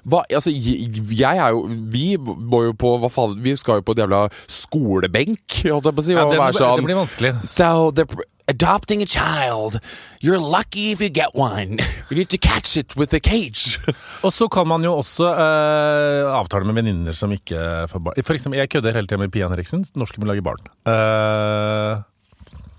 [0.09, 3.93] Hva, altså, jeg er jo Vi må jo på Hva faen Vi skal jo på
[3.93, 6.18] et jævla skolebenk, holdt jeg på å si.
[6.18, 7.34] Ja, det, være det sånn blir vanskelig.
[7.51, 9.80] So pr- adopting a child.
[10.22, 11.78] You're lucky if you get one.
[12.10, 13.80] You need to catch it with a cage.
[14.26, 17.60] Og så kan man jo også uh, avtale med venninner som ikke
[17.91, 18.24] får barn.
[18.24, 19.84] For eksempel, jeg kødder hele tiden med Pia Henriksen.
[20.00, 20.64] Norske må lage barn.
[20.88, 22.00] Eh,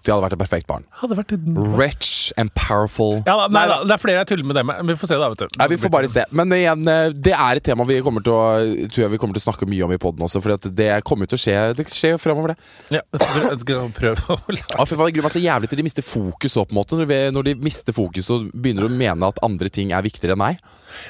[0.08, 0.86] Det hadde vært et perfekt barn.
[1.02, 1.48] hadde vært et...
[1.76, 3.18] Rich and powerful.
[3.28, 4.80] ja, nei, nei, Det er flere jeg tuller med det med.
[4.88, 5.28] Vi får se, da.
[5.32, 5.58] vet du.
[5.60, 6.24] Nei, Vi får bare se.
[6.32, 9.36] Men igjen, eh, det er et tema vi kommer til å, tror jeg vi kommer
[9.36, 10.40] til å snakke mye om i poden også.
[10.44, 12.96] For det kommer til å skje Det skjer jo fremover, det.
[12.98, 16.06] Ja, jeg skal prøve å Ja, for Jeg gruer meg så jævlig til de mister
[16.06, 17.00] fokus òg, på en måte.
[17.36, 20.64] Når de mister fokus og begynner å mene at andre ting er viktigere enn meg.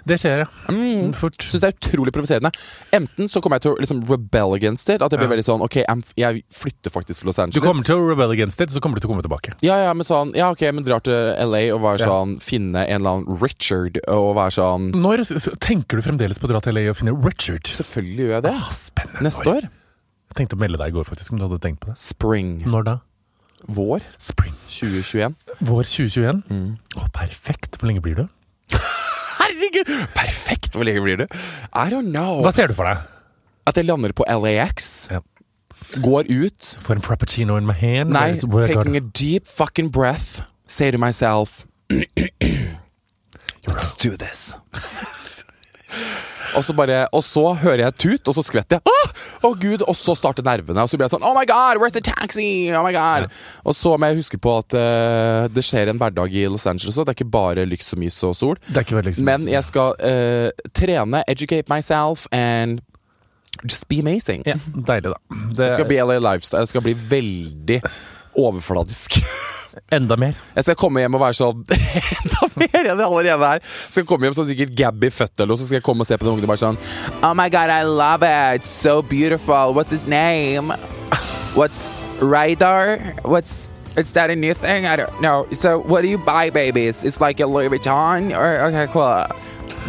[0.06, 0.48] Det skjer, ja.
[0.72, 1.12] Mm.
[1.14, 1.36] Fort.
[1.42, 2.50] Syns det er utrolig provoserende.
[2.92, 5.02] Enten så kommer jeg til å liksom rebel against it.
[5.02, 5.34] At jeg blir Ja.
[5.36, 5.76] veldig sånn Ok,
[6.16, 7.54] jeg flytter faktisk til Los Angeles.
[7.54, 9.54] Du kommer til å rebel against it, så kommer du til å komme tilbake.
[9.62, 12.06] Ja, ja, men sånn Ja, ok, men drar til LA og være Ja.
[12.06, 15.24] sånn Finne en eller annen Richard og være sånn Når
[15.58, 17.62] tenker du fremdeles på å dra til LA og finne Richard?
[17.64, 18.52] Selvfølgelig gjør jeg det.
[18.54, 19.22] Ah, spennende.
[19.22, 19.62] Neste år.
[20.28, 21.96] Jeg tenkte å melde deg i går, faktisk, om du hadde tenkt på det.
[21.98, 22.62] Spring.
[22.66, 23.00] Når da?
[23.68, 24.54] Vår Spring.
[24.68, 25.34] 2021.
[25.62, 26.42] Vår 2021?
[26.48, 26.78] Mm.
[26.96, 27.78] Å, perfekt.
[27.78, 28.28] Hvor lenge blir du?
[29.68, 30.08] Herregud!
[30.14, 30.72] Perfekt!
[30.74, 31.26] Hvor lenge blir det?
[31.74, 32.40] I don't know.
[32.42, 32.98] Hva ser du for deg?
[33.66, 35.20] At jeg lander på LAX, Ja.
[36.02, 38.10] går ut For en frappuccino in my hand?
[38.10, 38.34] Nei,
[38.66, 40.40] taking a deep fucking breath.
[40.66, 41.66] Say to myself
[43.68, 44.54] Let's do this.
[46.56, 48.82] Og så, bare, og så hører jeg tut, og så skvetter jeg.
[48.88, 49.12] Åh,
[49.48, 50.80] Å gud, Og så starter nervene.
[50.82, 52.70] Og så blir jeg sånn Oh my god, where's the taxi?
[52.72, 53.28] Oh my god
[53.64, 56.96] Og så må jeg huske på at uh, det skjer en hverdag i Los Angeles
[56.98, 57.06] òg.
[57.08, 58.60] Det er ikke bare lyks og mys og sol.
[58.72, 62.80] Veldig Men jeg skal uh, trene, educate myself, and
[63.64, 64.42] just be amazing.
[64.46, 65.18] ja, Deilig, da.
[65.54, 66.62] Det, Jeg skal bli LA Lifestyle.
[66.66, 67.80] Det skal bli veldig
[68.38, 69.20] overfladisk.
[69.92, 70.36] enda mer.
[70.56, 71.62] Jeg skal komme hjem og være sånn
[72.18, 73.64] Enda mer enn jeg allerede er.
[73.90, 76.18] Skal komme hjem som sikkert Gabby født eller noe, så skal jeg komme og se
[76.18, 76.80] på den ungen og bare sånn
[77.22, 78.60] Oh my god, I love it.
[78.62, 79.74] It's so beautiful.
[79.74, 80.72] What's his name?
[81.54, 83.14] What's Radar?
[83.24, 84.86] What's is that a new thing?
[84.86, 85.46] I don't know.
[85.52, 87.04] So what do you buy babies?
[87.04, 89.26] It's like a Louis Vuitton or okay, cool.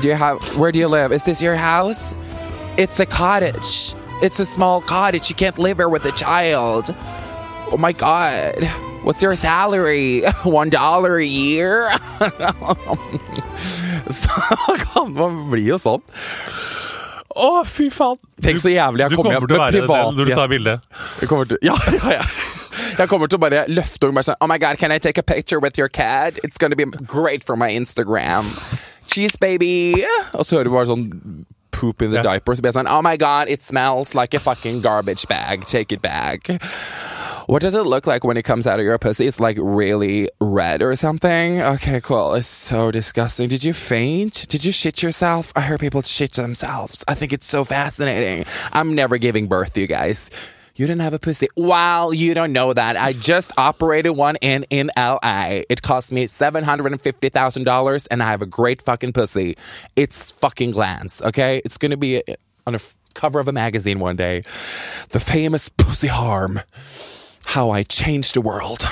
[0.02, 1.12] Do you have where do you live?
[1.12, 2.16] Is this your house?
[2.78, 3.93] It's a cottage.
[4.22, 5.30] It's a small cottage.
[5.30, 6.95] You can't live here with a child.
[7.72, 8.65] Oh my god.
[9.03, 10.24] What's your salary?
[10.43, 11.91] One dollar a year?
[14.09, 14.30] så
[14.78, 16.01] kan man bli jo sånn.
[17.30, 18.17] Å, fy faen!
[18.41, 20.34] Tenk så jævlig jeg Du kommer kommer hjem til å med være det når du
[20.34, 20.74] tar bilde.
[21.22, 22.26] Jeg kommer til, ja, ja, ja.
[22.99, 25.22] Jeg kommer til å bare løfte og bare sånn Oh my god, can I take
[25.22, 26.41] a picture with your cat?
[26.43, 28.49] It's gonna be great for my Instagram.
[29.07, 30.03] Cheese, baby.
[30.34, 31.07] Og så hører du bare sånn
[31.72, 32.24] poop in the yeah.
[32.34, 32.57] diaper.
[32.57, 35.65] Så blir jeg sånn Oh my god, it smells like a fucking garbage bag.
[35.70, 36.49] Take it back.
[37.50, 39.26] What does it look like when it comes out of your pussy?
[39.26, 41.60] It's like really red or something.
[41.60, 42.36] Okay, cool.
[42.36, 43.50] It's so disgusting.
[43.50, 44.45] Did you faint?
[44.50, 45.52] Did you shit yourself?
[45.56, 47.04] I heard people shit themselves.
[47.08, 48.45] I think it's so fascinating.
[48.72, 50.30] I'm never giving birth, you guys.
[50.76, 51.47] You didn't have a pussy.
[51.58, 52.95] Wow, you don't know that.
[52.97, 55.64] I just operated one in in LA.
[55.70, 59.14] It cost me seven hundred and fifty thousand dollars, and I have a great fucking
[59.14, 59.58] pussy.
[59.95, 61.20] It's fucking glands.
[61.24, 62.22] Okay, it's gonna be
[62.68, 62.80] on a
[63.16, 64.43] cover of a magazine one day.
[65.10, 66.60] The famous pussy harm.
[67.56, 68.86] How I changed the world.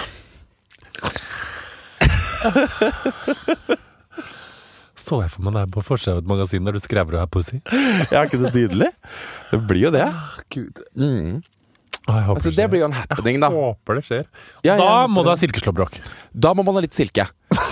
[4.98, 7.30] Så jeg for meg deg på forsida av et magasin der du skrev du har
[7.32, 7.60] pussy.
[8.10, 8.90] Er ikke det nydelig?
[9.52, 10.08] Det blir jo det.
[10.54, 10.82] Gud.
[10.98, 11.44] Mm.
[12.08, 13.50] Jeg håper Altså, det blir jo en happening, da.
[13.52, 14.24] Håper det skjer.
[14.64, 15.42] Ja, da jeg må du ha det.
[15.44, 15.98] silkeslåbrok.
[16.32, 17.26] Da må man ha litt silke.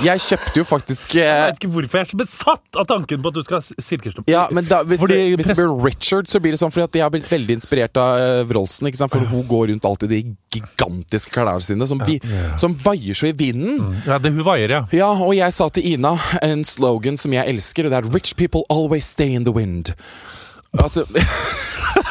[0.03, 3.21] Jeg kjøpte jo faktisk Jeg eh, vet ikke hvorfor jeg er så besatt av tanken
[3.23, 4.31] på at du skal ha silkeslåbrok.
[4.31, 6.87] Ja, men da, hvis, Fordi det, hvis det blir Richard, så blir det sånn fordi
[6.89, 8.89] at jeg har blitt veldig inspirert av eh, Wroldsen.
[8.91, 9.15] Ikke sant?
[9.15, 12.19] For hun går rundt alltid i de gigantiske klærne sine, som, vi,
[12.61, 13.95] som vaier så i vinden.
[14.07, 14.83] Ja, det, hun vaier, ja.
[14.95, 18.35] Ja, og jeg sa til Ina en slogan som jeg elsker, og det er 'Rich
[18.35, 19.95] people always stay in the wind'.
[20.75, 20.97] At,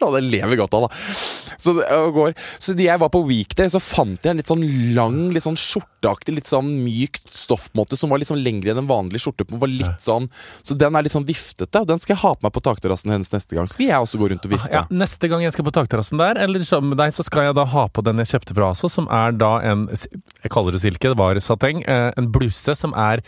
[0.00, 1.16] Ja, det lever godt av, da.
[1.60, 1.74] Så,
[2.16, 2.34] går.
[2.58, 4.62] så jeg var på weekday, så fant jeg en litt sånn
[4.96, 8.40] lang, litt sånn skjorteaktig, litt sånn mykt stoff på en måte, som var litt sånn
[8.42, 9.44] lengre enn en vanlig skjorte.
[9.50, 10.30] Var litt sånn,
[10.64, 13.12] så den er litt sånn viftete, og den skal jeg ha på meg på takterrassen
[13.12, 13.68] hennes neste gang.
[13.68, 14.72] Så skal jeg også gå rundt og vifte.
[14.72, 17.58] Ja, neste gang jeg skal på takterrassen der, eller sammen med deg, så skal jeg
[17.60, 20.80] da ha på den jeg kjøpte fra ASO, som er da en Jeg kaller det
[20.82, 21.82] silke, det var sateng.
[21.84, 23.20] eh, En bluse som er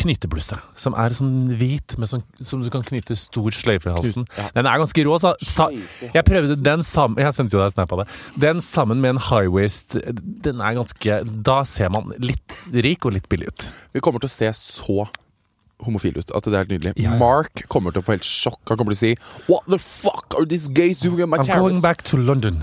[0.00, 0.56] knytebluse.
[0.78, 4.26] Som er sånn hvit, med sånn, som du kan knyte stor sløyfe i halsen.
[4.38, 4.48] ja.
[4.56, 5.18] Den er ganske rå.
[5.22, 8.06] Sa, sa, jeg prøvde den sammen Jeg sendte jo deg snap av det.
[8.42, 13.14] Den sammen med en high waist, den er ganske Da ser man litt rik og
[13.18, 13.68] litt billig ut.
[13.92, 15.06] Vi kommer til å se så
[15.82, 16.92] homofil ut at det er helt nydelig.
[17.02, 17.18] Ja, ja.
[17.18, 18.60] Mark kommer til å få helt sjokk.
[18.70, 21.44] Han kommer til å si What the fuck are these gays doing in my I'm
[21.48, 21.58] terrace?
[21.60, 22.62] going back to London.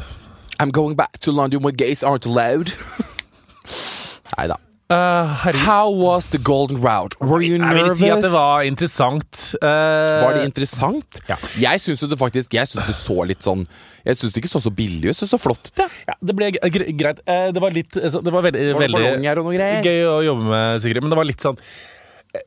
[0.60, 2.72] I'm going back to London when gays aren't allowed.
[4.38, 4.56] Nei da.
[4.90, 5.26] Uh.
[5.54, 7.14] How was the golden route?
[7.22, 9.42] Were you Jeg vil si at det var interessant.
[9.62, 11.20] Uh, Var det interessant?
[11.30, 11.38] Ja.
[11.62, 13.62] Jeg syns det faktisk Jeg synes det så litt sånn
[14.08, 15.20] Jeg syns det ikke så så billig ut.
[15.22, 15.78] Det så flott ut.
[15.84, 15.94] jeg.
[16.10, 17.22] Ja, det ble gre- gre- greit.
[17.30, 21.04] Eh, Det var litt Det var veldig, Var det veldig gøy å jobbe med, Sigrid.
[21.06, 21.62] Men det var litt sånn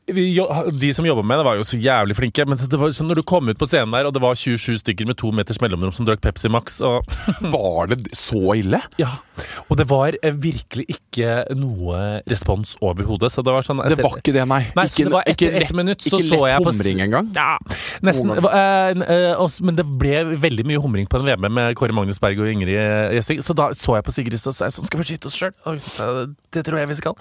[0.07, 2.45] De som jobba med det, var jo så jævlig flinke.
[2.47, 4.79] Men det var sånn når du kom ut på scenen der, og det var 27
[4.83, 7.07] stykker med to meters mellomrom som drakk Pepsi Max og
[7.55, 8.79] Var det så ille?
[8.99, 9.15] Ja.
[9.69, 13.33] Og det var eh, virkelig ikke noe respons overhodet.
[13.35, 14.63] Så det var sånn Det var ikke det, nei.
[14.79, 17.31] Nei, ikke, det etter ikke ett lett, minutt så ikke lett jeg humring engang.
[17.37, 17.59] Ja,
[18.05, 18.33] nesten.
[18.33, 22.21] Eh, eh, og men det ble veldig mye humring på en VM med Kåre Magnus
[22.23, 22.75] Berg og Ingrid
[23.19, 23.43] Gjessing.
[23.45, 25.53] Så da så jeg på Sigrid og sa sånn skal vi skyte oss sjøl.
[26.53, 27.17] Det tror jeg vi skal.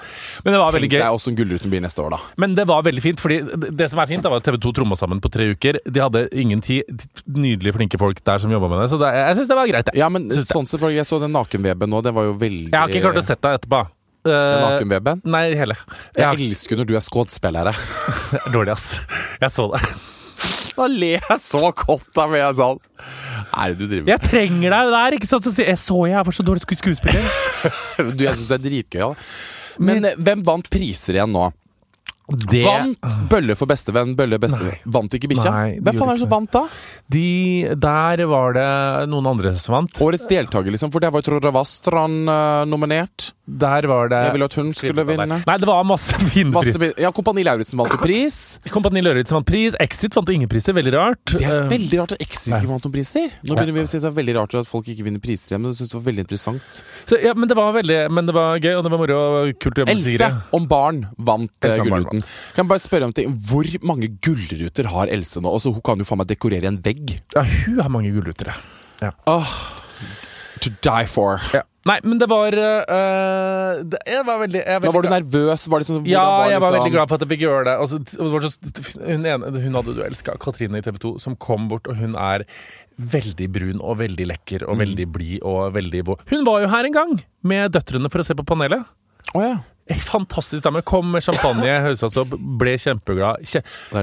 [0.46, 1.06] Men det var veldig Det gøy.
[1.06, 2.20] er også en Gullruten blir neste år, da.
[2.42, 3.42] Men det var veldig fint, fordi
[3.72, 5.80] det det som er fint, det var at TV 2 tromma sammen på tre uker.
[5.86, 7.06] De hadde ingen tid.
[7.26, 8.90] Nydelige, flinke folk der som jobba med det.
[8.94, 10.02] Så det, jeg syns det var greit, jeg.
[10.02, 12.01] Ja, men sånn selvfølgelig, jeg så den nakenweben nå.
[12.06, 13.82] Det var jo veldig Jeg har ikke klart å sette deg etterpå.
[14.22, 15.76] Eh, nei, hele.
[16.16, 17.74] Jeg Ja, elsker når du er skuespillere.
[18.56, 18.88] dårlig, ass.
[19.42, 19.82] Jeg så det.
[20.78, 22.40] Da ler jeg så godt av meg.
[22.42, 22.78] Jeg sånn
[23.52, 24.12] er det du driver med?
[24.14, 25.44] Jeg trenger deg der, ikke sant?
[25.46, 27.26] Så sier jeg så jeg var så dårlig sku- skuespiller.
[28.16, 29.02] Du, jeg syns det er dritgøy.
[29.04, 29.10] Ja.
[29.82, 31.50] Men Men hvem vant priser igjen nå?
[32.32, 34.78] Det Vant Bølle for bestevenn, Bølle bestevenn.
[34.86, 35.52] Vant ikke bikkja?
[35.82, 36.64] Hvem faen er det som vant da?
[37.12, 37.26] de,
[37.76, 38.68] Der var det
[39.12, 40.02] noen andre som vant.
[40.04, 40.94] Årets deltaker, liksom.
[40.94, 43.32] For der var jo Trond Ravastran eh, nominert.
[43.52, 45.42] Der var det Jeg ville at hun skulle vinne.
[45.48, 46.94] Nei, det var masse fine Masse, priser.
[47.04, 48.38] ja, Kompani Lauritzen vant pris.
[48.76, 49.76] Kompani Lauritzen vant pris.
[49.84, 50.76] Exit vant ingen priser.
[50.78, 51.20] Veldig rart.
[51.34, 53.28] Det er Eh, veldig rart at Exit ikke vant noen priser.
[53.44, 55.52] Nå begynner vi å si at det er veldig rart at folk ikke vinner priser
[55.52, 56.82] igjen, men jeg syns det var veldig interessant.
[57.10, 59.52] så, ja, men det var veldig Men det var gøy, og det var moro og
[59.60, 62.22] kult å jobbe med Else om barn vant eh, Gullruten.
[62.56, 65.52] Kan jeg bare spørre om ting Hvor mange gullruter har Else nå?
[65.60, 67.18] Også, hun kan jo faen meg dekorere en vegg.
[67.36, 68.54] Ja, hun har mange gullruter,
[69.02, 69.12] ja.
[70.62, 71.42] To die for.
[71.54, 71.64] ja.
[71.90, 75.64] Nei, men det var uh, det, Jeg var veldig, jeg Men var du nervøs?
[75.72, 77.64] Var det sånn, Ja, var jeg var liksom- veldig glad for at jeg fikk gjøre
[77.66, 77.76] det.
[77.82, 78.52] Altså, det var så,
[79.02, 82.14] hun, ene, hun hadde du elska, Katrine i TV 2, som kom bort, og hun
[82.16, 82.46] er
[83.02, 86.06] veldig brun og veldig lekker og veldig blid og veldig.
[86.30, 88.86] Hun var jo her en gang med døtrene for å se på panelet.
[89.34, 89.58] Oh, ja.
[90.00, 90.82] Fantastisk dame.
[90.88, 93.44] Kom med champagne, seg opp, ble kjempeglad.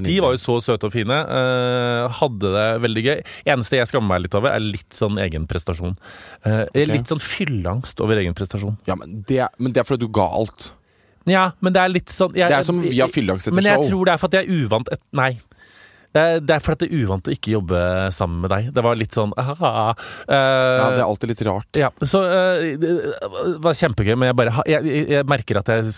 [0.05, 1.19] De var jo så søte og fine.
[1.25, 3.23] eh, hadde det veldig gøy.
[3.47, 5.97] Eneste jeg skammer meg litt over, er litt sånn egen prestasjon.
[6.45, 6.65] Eh.
[6.89, 8.77] Litt sånn fylleangst over egen prestasjon.
[8.87, 10.73] ja men, det, er- men det er fordi du ga alt.
[11.29, 13.63] Ja, men det er litt sånn jeg, Det er som vi har fylleangst etter show.
[13.63, 15.33] Men jeg tror det er for at jeg er uvant et, Nei.
[16.17, 17.81] Det er, det er for at det er uvant å ikke jobbe
[18.17, 18.71] sammen med deg.
[18.75, 19.95] Det var litt sånn eh, Ja,
[20.27, 21.69] det er alltid litt rart.
[21.79, 22.95] ja, så uh, det
[23.65, 25.95] var kjempegøy, men jeg bare jeg, jeg, jeg merker at jeg,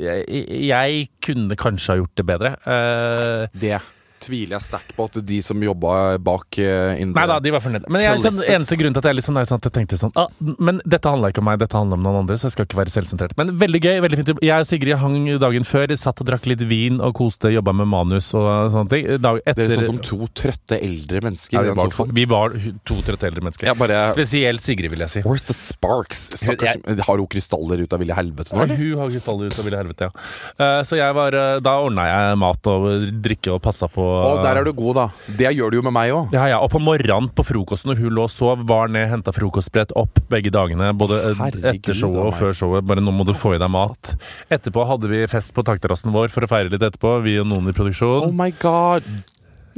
[0.00, 2.54] jeg Jeg kunne kanskje ha gjort det bedre.
[2.64, 3.76] Uh, Det
[4.22, 7.90] tviler jeg sterkt på at de som jobba bak uh, Nei da, de var fornøyde.
[7.92, 10.14] Men jeg, sånn, eneste grunn til at jeg liksom, litt sånn, at jeg tenkte sånn
[10.20, 10.28] ah,
[10.60, 12.80] Men dette handla ikke om meg, dette handla om noen andre, så jeg skal ikke
[12.80, 13.36] være selvsentrert.
[13.40, 14.00] Men veldig gøy.
[14.04, 17.52] veldig fint Jeg og Sigrid hang dagen før, satt og drakk litt vin og koste,
[17.52, 19.08] jobba med manus og sånne ting.
[19.22, 22.56] Dag etter, Dere er sånn som to trøtte eldre mennesker ja, vi, var, vi var
[22.88, 23.72] to trøtte eldre mennesker.
[23.80, 25.24] Bare Spesielt Sigrid, vil jeg si.
[25.26, 26.28] Where's the sparks?
[26.40, 29.80] Stakkars, har hun krystaller ut av ville helvete nå, hun har krystaller ut av ville
[29.80, 30.26] helvete, ja.
[30.60, 32.86] Uh, så jeg var eh, Da ordna jeg mat og
[33.22, 35.06] drikke og passa på Å, der er du god, da.
[35.40, 36.34] Det gjør du jo med meg òg.
[36.36, 39.34] Ja, ja, og på morgenen på frokosten når hun lå og sov, var ned, henta
[39.34, 40.92] frokostbrett opp begge dagene.
[40.96, 42.86] Både eh, Herregud, etter showet og før showet.
[42.90, 44.14] Bare nå må du få i deg mat.
[44.52, 47.70] Etterpå hadde vi fest på takterrassen vår for å feire litt etterpå, vi og noen
[47.70, 49.06] i Oh my god.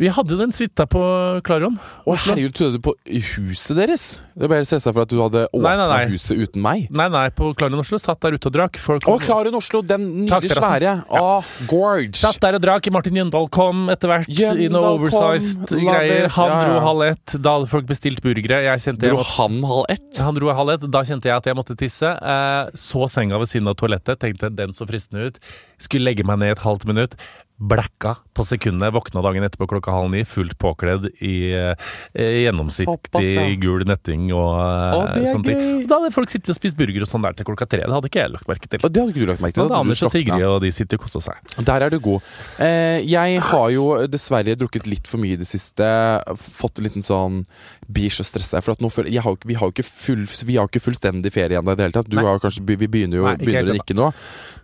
[0.01, 1.01] Vi hadde jo den suita på
[1.45, 1.75] Klarion.
[2.09, 2.95] Å herregud, trodde du på
[3.37, 4.05] huset deres?
[4.33, 6.87] Jeg ble helt stressa for at du hadde åpna huset uten meg.
[6.97, 7.99] Nei, nei, på Klarion Oslo.
[8.01, 8.79] Satt der ute og drakk.
[8.81, 10.95] Folk Å, Klarion Oslo, den nydelige svære.
[11.05, 11.21] svære.
[11.21, 12.17] Ah, gorge.
[12.17, 12.89] Satt der og drakk.
[12.95, 16.29] Martin Jøndal kom etter hvert i noe oversized kom, greier.
[16.39, 16.81] Han dro ja.
[16.89, 17.37] halv ett.
[17.45, 18.63] Da hadde folk bestilt burgere.
[18.65, 20.23] Jeg kjente jeg Dro måtte- han halv ett?
[20.25, 20.89] Han dro halv ett.
[20.97, 22.09] Da kjente jeg at jeg måtte tisse.
[22.17, 24.19] Eh, så senga ved siden av toalettet.
[24.25, 25.39] Tenkte den så fristende ut.
[25.83, 27.15] Skulle legge meg ned et halvt minutt.
[27.63, 28.91] Blacka på sekundet.
[28.95, 31.93] Våkna dagen etterpå klokka halv ni, fullt påkledd i eh,
[32.43, 35.63] gjennomsiktig gul netting og eh, sånne ting.
[35.87, 37.85] Da hadde folk sittet og spist burger og sånn der til klokka tre.
[37.87, 38.83] Det hadde ikke jeg lagt merke til.
[38.83, 39.71] Og Det hadde ikke du lagt merke til?
[39.71, 40.13] Da, Anders og.
[40.13, 41.55] Sigrid og de sitter og koser seg.
[41.69, 42.33] Der er du god.
[42.63, 45.87] Eh, jeg har jo dessverre drukket litt for mye i det siste.
[46.35, 47.45] Fått en liten sånn
[47.89, 48.63] Blir så stressa.
[48.63, 51.79] For nå vi har jo ikke, full, vi har jo ikke fullstendig ferie ennå i
[51.79, 52.11] det hele tatt.
[52.11, 52.27] Du Nei.
[52.29, 54.11] har kanskje, vi begynner jo Nei, ikke begynner ikke nå.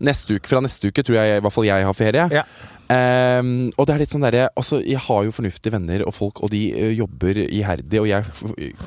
[0.08, 2.26] Neste uke, fra neste uke tror jeg i hvert fall jeg har ferie.
[2.40, 2.44] Ja.
[2.88, 6.40] Um, og det er litt sånn derre Altså, jeg har jo fornuftige venner og folk,
[6.40, 8.24] og de uh, jobber iherdig, og jeg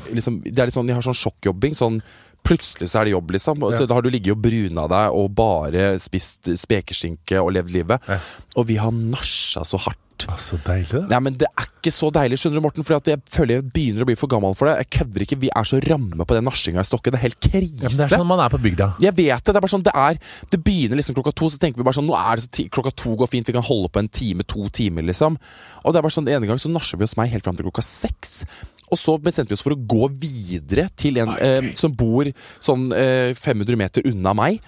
[0.10, 1.78] liksom Det er litt sånn, jeg har sånn sjokkjobbing.
[1.78, 2.02] Sånn
[2.42, 3.62] Plutselig så er det jobb, liksom.
[3.62, 3.78] Ja.
[3.78, 8.08] så da har du ligget og bruna deg og bare spist spekeskinke og levd livet.
[8.10, 8.18] Ja.
[8.58, 10.02] Og vi har nasja så hardt.
[10.30, 11.02] Å, så deilig, det.
[11.12, 12.86] Nei, men Det er ikke så deilig, skjønner du, Morten.
[12.86, 14.76] For jeg føler jeg begynner å bli for gammel for det.
[14.84, 15.40] Jeg kødder ikke.
[15.42, 17.16] Vi er så ramme på den nasjinga i stokket.
[17.16, 17.78] Det er helt krise.
[17.82, 18.90] Ja, men det er sånn man er på bygda.
[19.02, 19.48] Jeg vet det.
[19.52, 20.20] Det er bare sånn det er
[20.52, 22.68] Det begynner liksom klokka to, så tenker vi bare sånn Nå er det så ti
[22.74, 25.40] klokka to går fint, vi kan holde på en time, to timer, liksom.
[25.82, 27.68] Og det er bare sånn, En gang så nasjer vi hos meg helt fram til
[27.68, 28.44] klokka seks.
[28.92, 32.28] Og så bestemte vi oss for å gå videre til en eh, som bor
[32.64, 34.60] sånn eh, 500 meter unna meg.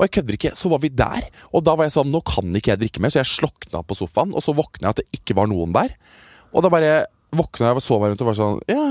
[0.00, 0.54] Og jeg kødder ikke.
[0.56, 3.12] Så var vi der, og da var jeg sånn Nå kan ikke jeg drikke mer,
[3.12, 4.32] så jeg slokna på sofaen.
[4.32, 5.92] Og så våkna jeg at det ikke var noen der.
[6.56, 6.94] Og da bare
[7.36, 8.86] våkna jeg og så meg rundt og var sånn Ja,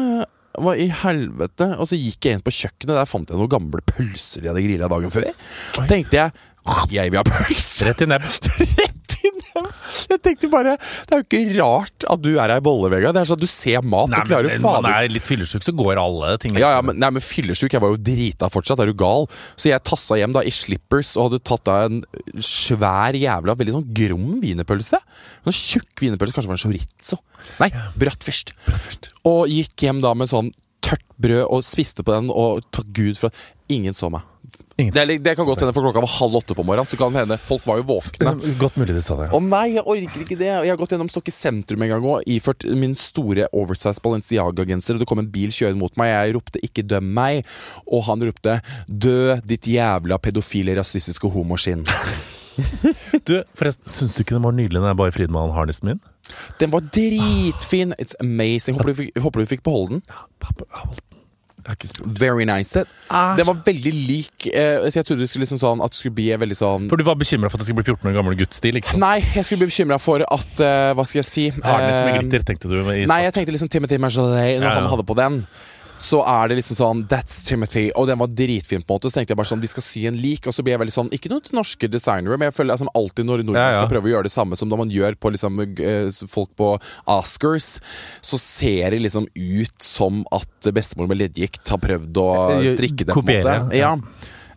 [0.60, 1.72] hva i helvete?
[1.82, 4.64] Og så gikk jeg inn på kjøkkenet, der fant jeg noen gamle pølser de hadde
[4.66, 5.28] grilla dagen før.
[5.30, 5.88] Oi.
[5.90, 6.46] Tenkte jeg
[6.94, 7.88] jeg vil ha pølse!
[7.88, 8.26] Rett i nebb.
[8.80, 9.70] Rett i nebb!
[10.10, 13.12] Jeg tenkte bare Det er jo ikke rart at du er ei bollevegga.
[13.16, 15.26] Det er sånn at du ser mat Nei, og klarer men når man er litt
[15.28, 17.76] fyllesyk, så går alle ting ja, ja, men, nei, men fyllesyk.
[17.76, 18.82] Jeg var jo drita fortsatt.
[18.84, 19.28] Er du gal?
[19.60, 22.02] Så jeg tassa hjem da i slippers og hadde tatt da en
[22.46, 25.02] svær jævla, veldig sånn grom wienerpølse.
[25.48, 26.36] Sånn tjukk wienerpølse.
[26.38, 27.22] Kanskje det var en chorizo.
[27.60, 28.56] Nei, bratwurst.
[29.30, 30.54] Og gikk hjem da med sånn
[30.86, 34.26] tørt brød og spiste på den, og takk Gud for at ingen så meg.
[34.80, 36.88] Det, er det kan godt hende, for klokka var halv åtte på morgenen.
[36.88, 38.32] Så kan det hende Folk var jo våkne.
[38.62, 39.28] Godt mulig de sa det.
[39.36, 40.48] Å nei, jeg orker ikke det.
[40.50, 45.04] Jeg har gått gjennom Stokke sentrum en gang òg, iført min store oversize Balenciaga-genser, og
[45.04, 46.14] det kom en bil kjørende mot meg.
[46.16, 47.44] Jeg ropte 'ikke døm meg',
[47.92, 51.86] og han ropte 'dø, ditt jævla pedofile, rasistiske homoskinn'.
[53.24, 56.00] Du, forresten, syns du ikke den var nydelig, den Bare Friedman-harnessen min?
[56.60, 57.94] Den var dritfin!
[58.00, 58.76] It's amazing.
[58.78, 60.02] Håper du, fikk- håper du fikk beholde den.
[60.44, 60.66] Pappa,
[61.70, 62.20] jeg har ikke spurt.
[62.20, 62.74] Very nice.
[62.74, 65.94] Den er Den var veldig lik eh, Så jeg trodde det skulle liksom sånn at
[65.94, 68.10] det skulle bli veldig sånn For du var bekymra for at det skulle bli 14
[68.10, 68.80] år gammel guttstil?
[68.98, 71.46] Nei, jeg skulle bli bekymra for at eh, Hva skal jeg si?
[71.62, 72.80] Harness med Eh, glitter, tenkte du.
[72.90, 74.78] I Nei, jeg tenkte liksom Timothy Marjolet Når Ja, ja.
[74.82, 75.44] han hadde på den
[76.00, 77.90] så er det liksom sånn That's Timothy.
[78.00, 78.82] Og den var dritfin.
[78.88, 80.48] på en måte Så tenkte jeg bare sånn Vi skal sy en lik.
[80.48, 82.92] Og så blir jeg veldig sånn Ikke noe til norske designere, men jeg føler liksom
[82.96, 83.82] alltid når nordmenn Ja, ja.
[83.84, 86.70] skal prøve å gjøre det samme som når man gjør på liksom eh, folk på
[87.06, 87.80] Oscars,
[88.24, 92.28] så ser det liksom ut som at bestemor med leddgikt har prøvd å
[92.64, 93.14] Eh, strikke det.
[93.14, 93.96] på en måte Ja.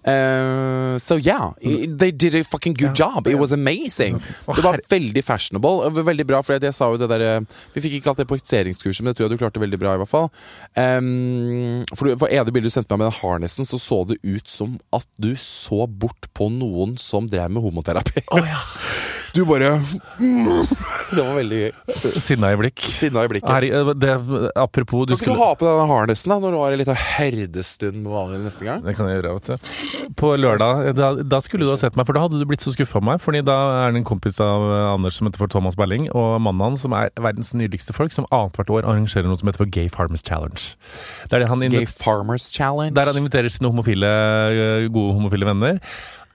[0.05, 3.27] Eh, so yeah, they did a fucking good job.
[3.29, 4.19] It was amazing.
[4.47, 5.91] Det var veldig fashionable.
[6.03, 7.41] Veldig bra, for jeg sa jo det der eh,
[7.75, 9.95] Vi fikk ikke hatt det på ekseringskurset, men det tror jeg du klarte veldig bra,
[9.95, 10.29] i hvert fall.
[10.77, 14.19] Um, for, du- for ene bildet du sendte meg med den harnessen, så så det
[14.27, 18.25] ut som at du så bort på noen som drev med homoterapi.
[18.33, 18.61] Oh, ja.
[19.33, 19.77] Du bare
[21.13, 21.71] Det var veldig gøy.
[22.61, 22.83] blikk.
[22.93, 23.49] Sinna i blikket.
[23.49, 24.13] Her, det,
[24.57, 26.97] apropos du Kan ikke du ha på denne harnessen da når du har en liten
[26.97, 28.81] herdestund med vanlig neste gang?
[28.85, 30.13] Det kan jeg gjøre, vet du.
[30.21, 32.73] På lørdag, da, da skulle du ha sett meg, for da hadde du blitt så
[32.73, 33.21] skuffa av meg.
[33.25, 36.39] Fordi da er det en kompis av eh, Anders som heter for Thomas Berling, og
[36.45, 39.73] mannen hans, som er verdens nydeligste folk, som annethvert år arrangerer noe som heter for
[39.73, 40.73] Gay Farmers Challenge.
[41.29, 42.95] Det er det han, Gay Farmers Challenge.
[42.97, 44.09] der han inviterer sine homofile,
[44.53, 45.81] eh, gode homofile venner.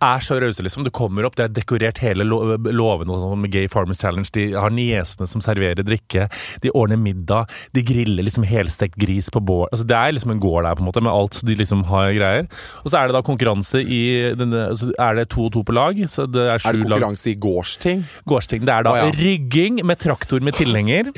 [0.03, 0.83] Er så rause, liksom.
[0.85, 4.29] Du kommer opp, det er dekorert hele låven sånn med Gay Farmers Challenge.
[4.35, 6.27] De har niesene som serverer drikke.
[6.61, 7.49] De ordner middag.
[7.73, 9.65] De griller liksom helstekt gris på bål.
[9.71, 11.81] Altså, det er liksom en gård der, på en måte, med alt så de liksom
[11.89, 12.45] har greier.
[12.83, 14.03] Og så er det da konkurranse i
[14.37, 15.97] denne Så er det to og to på lag.
[16.11, 18.05] Så det er Er det det lag konkurranse i gårdsting?
[18.29, 18.65] gårdsting.
[18.69, 19.09] Det er da Å, ja.
[19.17, 21.09] rygging med traktor med tilhenger.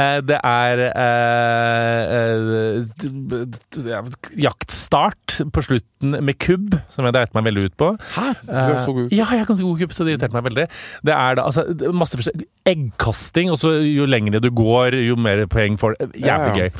[0.00, 3.92] Eh, Det er eh, eh,
[4.40, 7.90] jaktstart på slutten med kubb, som jeg dreit meg veldig ut på.
[8.16, 8.26] Hæ?
[8.48, 9.12] Du er så god.
[9.14, 10.66] Ja, jeg er ganske god kubb, så det irriterte meg veldig.
[11.08, 15.44] Det er da altså, masse forskjell- Eggkasting, og så jo lengre du går, jo mer
[15.50, 16.06] poeng får du.
[16.22, 16.70] Jævlig gøy.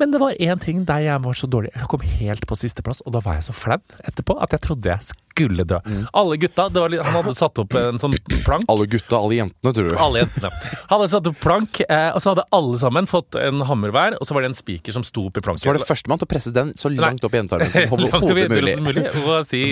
[0.00, 1.74] Men det var én ting der jeg var så dårlig.
[1.76, 3.76] Jeg kom helt på sisteplass, og da var jeg så flau
[4.08, 5.00] etterpå at jeg trodde jeg
[5.40, 5.80] skulle dø.
[5.88, 6.04] Mm.
[6.20, 8.14] Alle gutta det var, Han hadde satt opp en sånn
[8.44, 8.68] plank.
[8.68, 9.96] Alle gutta, alle jentene, tror du?
[9.96, 10.52] Alle jentene.
[10.92, 14.26] Hadde satt opp plank, eh, og så hadde alle sammen fått en hammer hver, og
[14.28, 15.64] så var det en spiker som sto oppi planken.
[15.64, 18.48] Så var det førstemann til å presse den så langt opp i jentearmen som overhodet
[18.52, 18.76] mulig.
[18.84, 19.06] mulig.
[19.24, 19.64] Og si.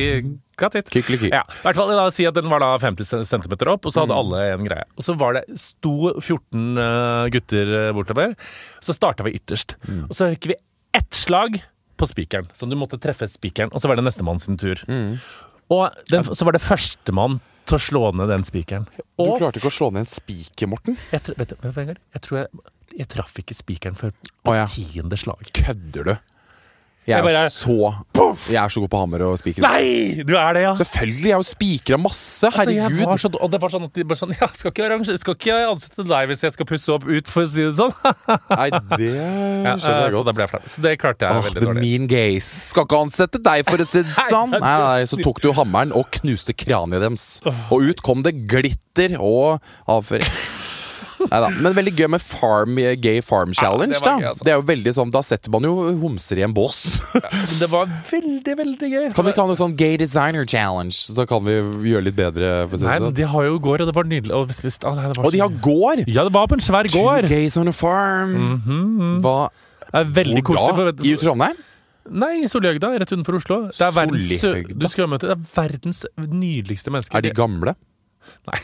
[0.59, 1.29] Kykelikky.
[1.31, 3.93] Ja, i hvert fall La oss si at den var da 50 cm opp, og
[3.95, 4.09] så Mm.
[4.09, 4.85] hadde alle en greie.
[4.99, 8.35] Og så var det sto 14 eh, gutter eh, bortover.
[8.83, 9.77] Så starta vi ytterst.
[9.87, 10.07] Mm.
[10.11, 10.57] Og så fikk vi
[10.99, 11.61] ett slag
[11.99, 12.49] på spikeren.
[12.59, 14.83] Så du måtte treffe spikeren, og så var det nestemann sin tur.
[14.89, 15.19] Mm.
[15.75, 17.39] Og den, så var det førstemann
[17.69, 18.89] til å slå ned den spikeren.
[19.19, 20.97] Du klarte ikke å slå ned en spiker, Morten.
[21.12, 22.64] jeg, vet vet jeg tror jeg,
[22.97, 24.64] jeg traff ikke spikeren før på oh, ja.
[24.73, 25.51] tiende slag.
[25.57, 26.14] Kødder du?
[27.09, 27.77] Jeg Jeg er, så,
[28.51, 29.65] jeg er så god på hammer og spiker.
[29.65, 30.25] Nei!
[30.29, 30.75] Du er det, ja!
[30.77, 31.31] Selvfølgelig!
[31.31, 32.51] Jeg har jo spikra masse.
[32.51, 33.01] Altså, Herregud.
[33.07, 35.39] Altså, så, og det var sånn at de bare sånn Ja, skal ikke, arrange, skal
[35.39, 37.95] ikke ansette deg hvis jeg skal pusse opp ut, for å si det sånn.
[38.59, 40.33] Nei, det skjønner jeg ja, så godt.
[40.37, 40.63] ble.
[40.75, 41.85] Så det klarte jeg oh, veldig the dårlig.
[41.87, 42.53] mean gaze.
[42.69, 44.57] Skal ikke ansette deg for et sånt sånn.
[44.59, 47.29] Nei, nei, så tok du hammeren og knuste kraniet deres.
[47.73, 50.29] Og ut kom det glitter og avføring.
[51.31, 51.49] Neida.
[51.62, 53.93] Men veldig gøy med farm, Gay Farm Challenge.
[53.95, 54.45] det gøy, altså.
[54.47, 56.79] Det er jo veldig sånn, Da setter man jo homser i en bås.
[57.61, 59.07] Det var veldig, veldig gøy.
[59.16, 60.95] Kan vi ha noe sånn Gay Designer Challenge?
[60.95, 61.59] Så da kan vi
[61.93, 62.53] gjøre litt bedre.
[62.72, 63.14] Si Nei, sånn.
[63.14, 64.35] de har jo gård, og det var nydelig.
[64.35, 66.05] Og, hvis, å, nei, det var Og de har gård!
[66.09, 67.29] Ja, det var på en svær gård.
[67.29, 68.37] Two gays on a farm.
[69.24, 69.39] Hva,
[69.89, 70.97] Det er veldig hvor koselig.
[70.99, 71.09] da?
[71.09, 71.64] I Trondheim?
[72.09, 73.57] Nei, i Solhjøgda, rett utenfor Oslo.
[73.68, 77.18] Det er verdens, det er verdens nydeligste mennesker.
[77.20, 77.74] Er de gamle?
[78.49, 78.59] Nei,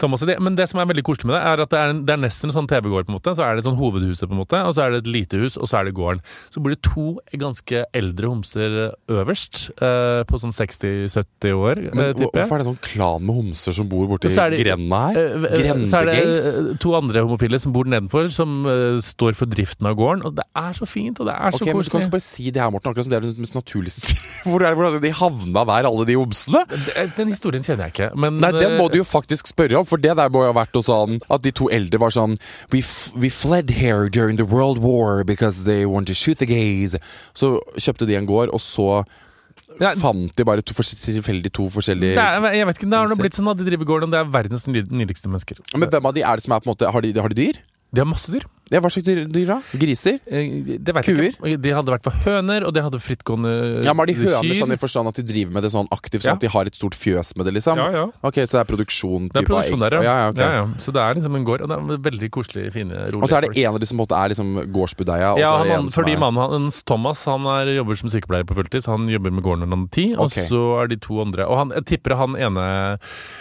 [0.00, 2.00] Thomas, det, men det som er veldig koselig med det, er at det er, en,
[2.06, 3.06] det er nesten en sånn TV-gård.
[3.08, 4.94] på en måte Så er det et sånn hovedhuset, på en måte og så er
[4.94, 6.20] det et lite hus, og så er det gården.
[6.52, 7.06] Så bor det to
[7.40, 8.76] ganske eldre homser
[9.12, 12.46] øverst, eh, på sånn 60-70 år, Men eh, tipper jeg.
[12.46, 15.20] Hvorfor er det sånn klan med homser som bor borti så grenda her?
[15.22, 19.36] Eh, eh, Så er det eh, to andre homofile som bor nedenfor, som eh, står
[19.38, 20.24] for driften av gården.
[20.28, 21.74] Og det er så fint, og det er Ok, koselig.
[21.76, 22.92] men Du kan ikke bare si det her, Morten.
[22.92, 24.16] Akkurat som det er det mest naturligste.
[24.48, 26.64] Hvor er det hvor det de havna der, alle de homsene?
[27.16, 29.86] Den historien kjenner jeg ikke, men Nei, den må du du jo faktisk spørre om,
[29.88, 32.38] for det der må jo ha vært noe sånn at de to eldre var sånn
[32.72, 32.80] We,
[33.18, 36.96] we fled here during the world war because they want to shoot the gays.
[37.34, 39.02] Så kjøpte de en gård, og så
[39.80, 43.38] Ja, fant de bare to tilfeldig to forskjellige er, jeg vet ikke, det har blitt
[43.38, 45.62] sånn at de driver gården, og det er verdens ny- nydeligste mennesker.
[45.74, 47.38] Men hvem av de er det som er på en måte Har de, har de
[47.40, 47.60] dyr?
[47.92, 48.44] De har masse dyr.
[48.72, 49.58] Ja, Hva slags dyr, dyr da?
[49.76, 50.18] Griser?
[50.24, 50.78] Kuer?
[50.80, 51.60] Det vet jeg ikke.
[51.62, 54.58] De hadde vært for høner, og de hadde frittgående Ja, men Har de høner kyr.
[54.62, 56.38] sånn i forstand at de driver med det sånn aktivt, sånn Ja.
[56.40, 57.76] at de har et stort fjøs med det, liksom?
[57.76, 58.04] Ja, ja.
[58.22, 60.30] Ok, Så det er produksjon Det er produksjon der, ja.
[60.32, 60.64] ja, ja.
[60.78, 63.36] Så det er liksom en gård, og det er veldig koselig, fine, rolige Og så
[63.38, 65.38] er det en av de som måtte måte er liksom gårdsbudeia.
[65.38, 68.82] Ja, er han, fordi er- mannen hans, Thomas, han er, jobber som sykepleier på fulltid,
[68.82, 70.14] så han jobber med gården når han er ti.
[70.14, 70.40] Og Ok.
[70.48, 72.98] så er de to andre Og han, jeg tipper han ene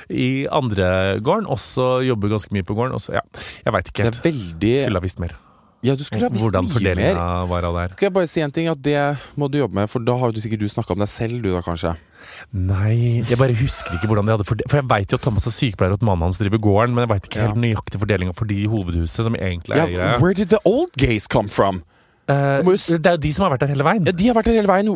[0.10, 2.94] i andre gården også jobber ganske mye på gården.
[2.94, 3.22] også, ja,
[3.66, 4.76] jeg veit ikke Det er veldig
[5.22, 5.38] mer.
[5.82, 7.16] Ja, du skulle ha visst Hvordan mye mer.
[7.50, 7.94] var av det her.
[7.98, 8.98] Skal jeg bare si en ting, at det
[9.36, 11.50] må du jobbe med, for da har du sikkert du snakka om deg selv, du
[11.56, 11.96] da kanskje.
[12.54, 15.48] Nei, jeg bare husker ikke hvordan de hadde fordelt For jeg veit jo at Thomas
[15.50, 17.48] er sykepleier og at mannen hans driver gården, men jeg veit ikke Ja.
[17.50, 20.20] helt nøyaktig fordelinga for de i hovedhuset, som egentlig Ja, er greia.
[20.22, 21.82] where did the old gays come from?
[22.32, 24.08] Eh, jo det er jo de som har vært der hele veien.
[24.08, 24.90] Ja, de har vært der hele veien.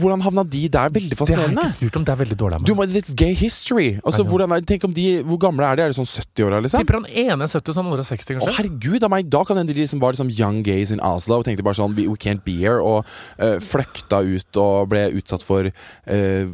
[0.00, 0.92] Hvordan havna de der?
[0.94, 2.06] Veldig Det har jeg ikke spurt om.
[2.08, 2.94] Det er veldig dårlig av meg.
[3.00, 3.88] It's gay history.
[4.04, 5.86] Altså, hvordan tenk om de, Hvor gamle er de?
[5.86, 6.84] Er de sånn 70-åra, liksom?
[6.84, 9.60] Tipper han ene er 70, og sånn andre er 60, Å, herregud, meg, da kan
[9.60, 12.44] hende de liksom var liksom young gays in Oslo og tenkte bare sånn We can't
[12.46, 12.80] be here.
[12.82, 13.04] Og
[13.38, 16.46] uh, fløkta ut og ble utsatt for uh,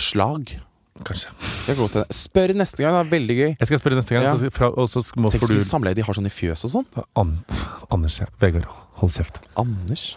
[0.00, 0.56] slag.
[1.06, 2.04] Kanskje.
[2.12, 2.94] Spør neste gang.
[2.98, 3.50] Det er veldig gøy.
[3.58, 4.34] Jeg skal spørre neste gang, Ja.
[4.36, 6.64] så, fra, og så må Tenk så mye du samleie de har sånn i fjøs
[6.68, 6.86] og sånn.
[7.16, 7.44] An,
[7.90, 8.26] Anders, ja.
[8.40, 8.66] Vegard,
[9.00, 9.40] hold kjeft.
[9.56, 10.16] Anders.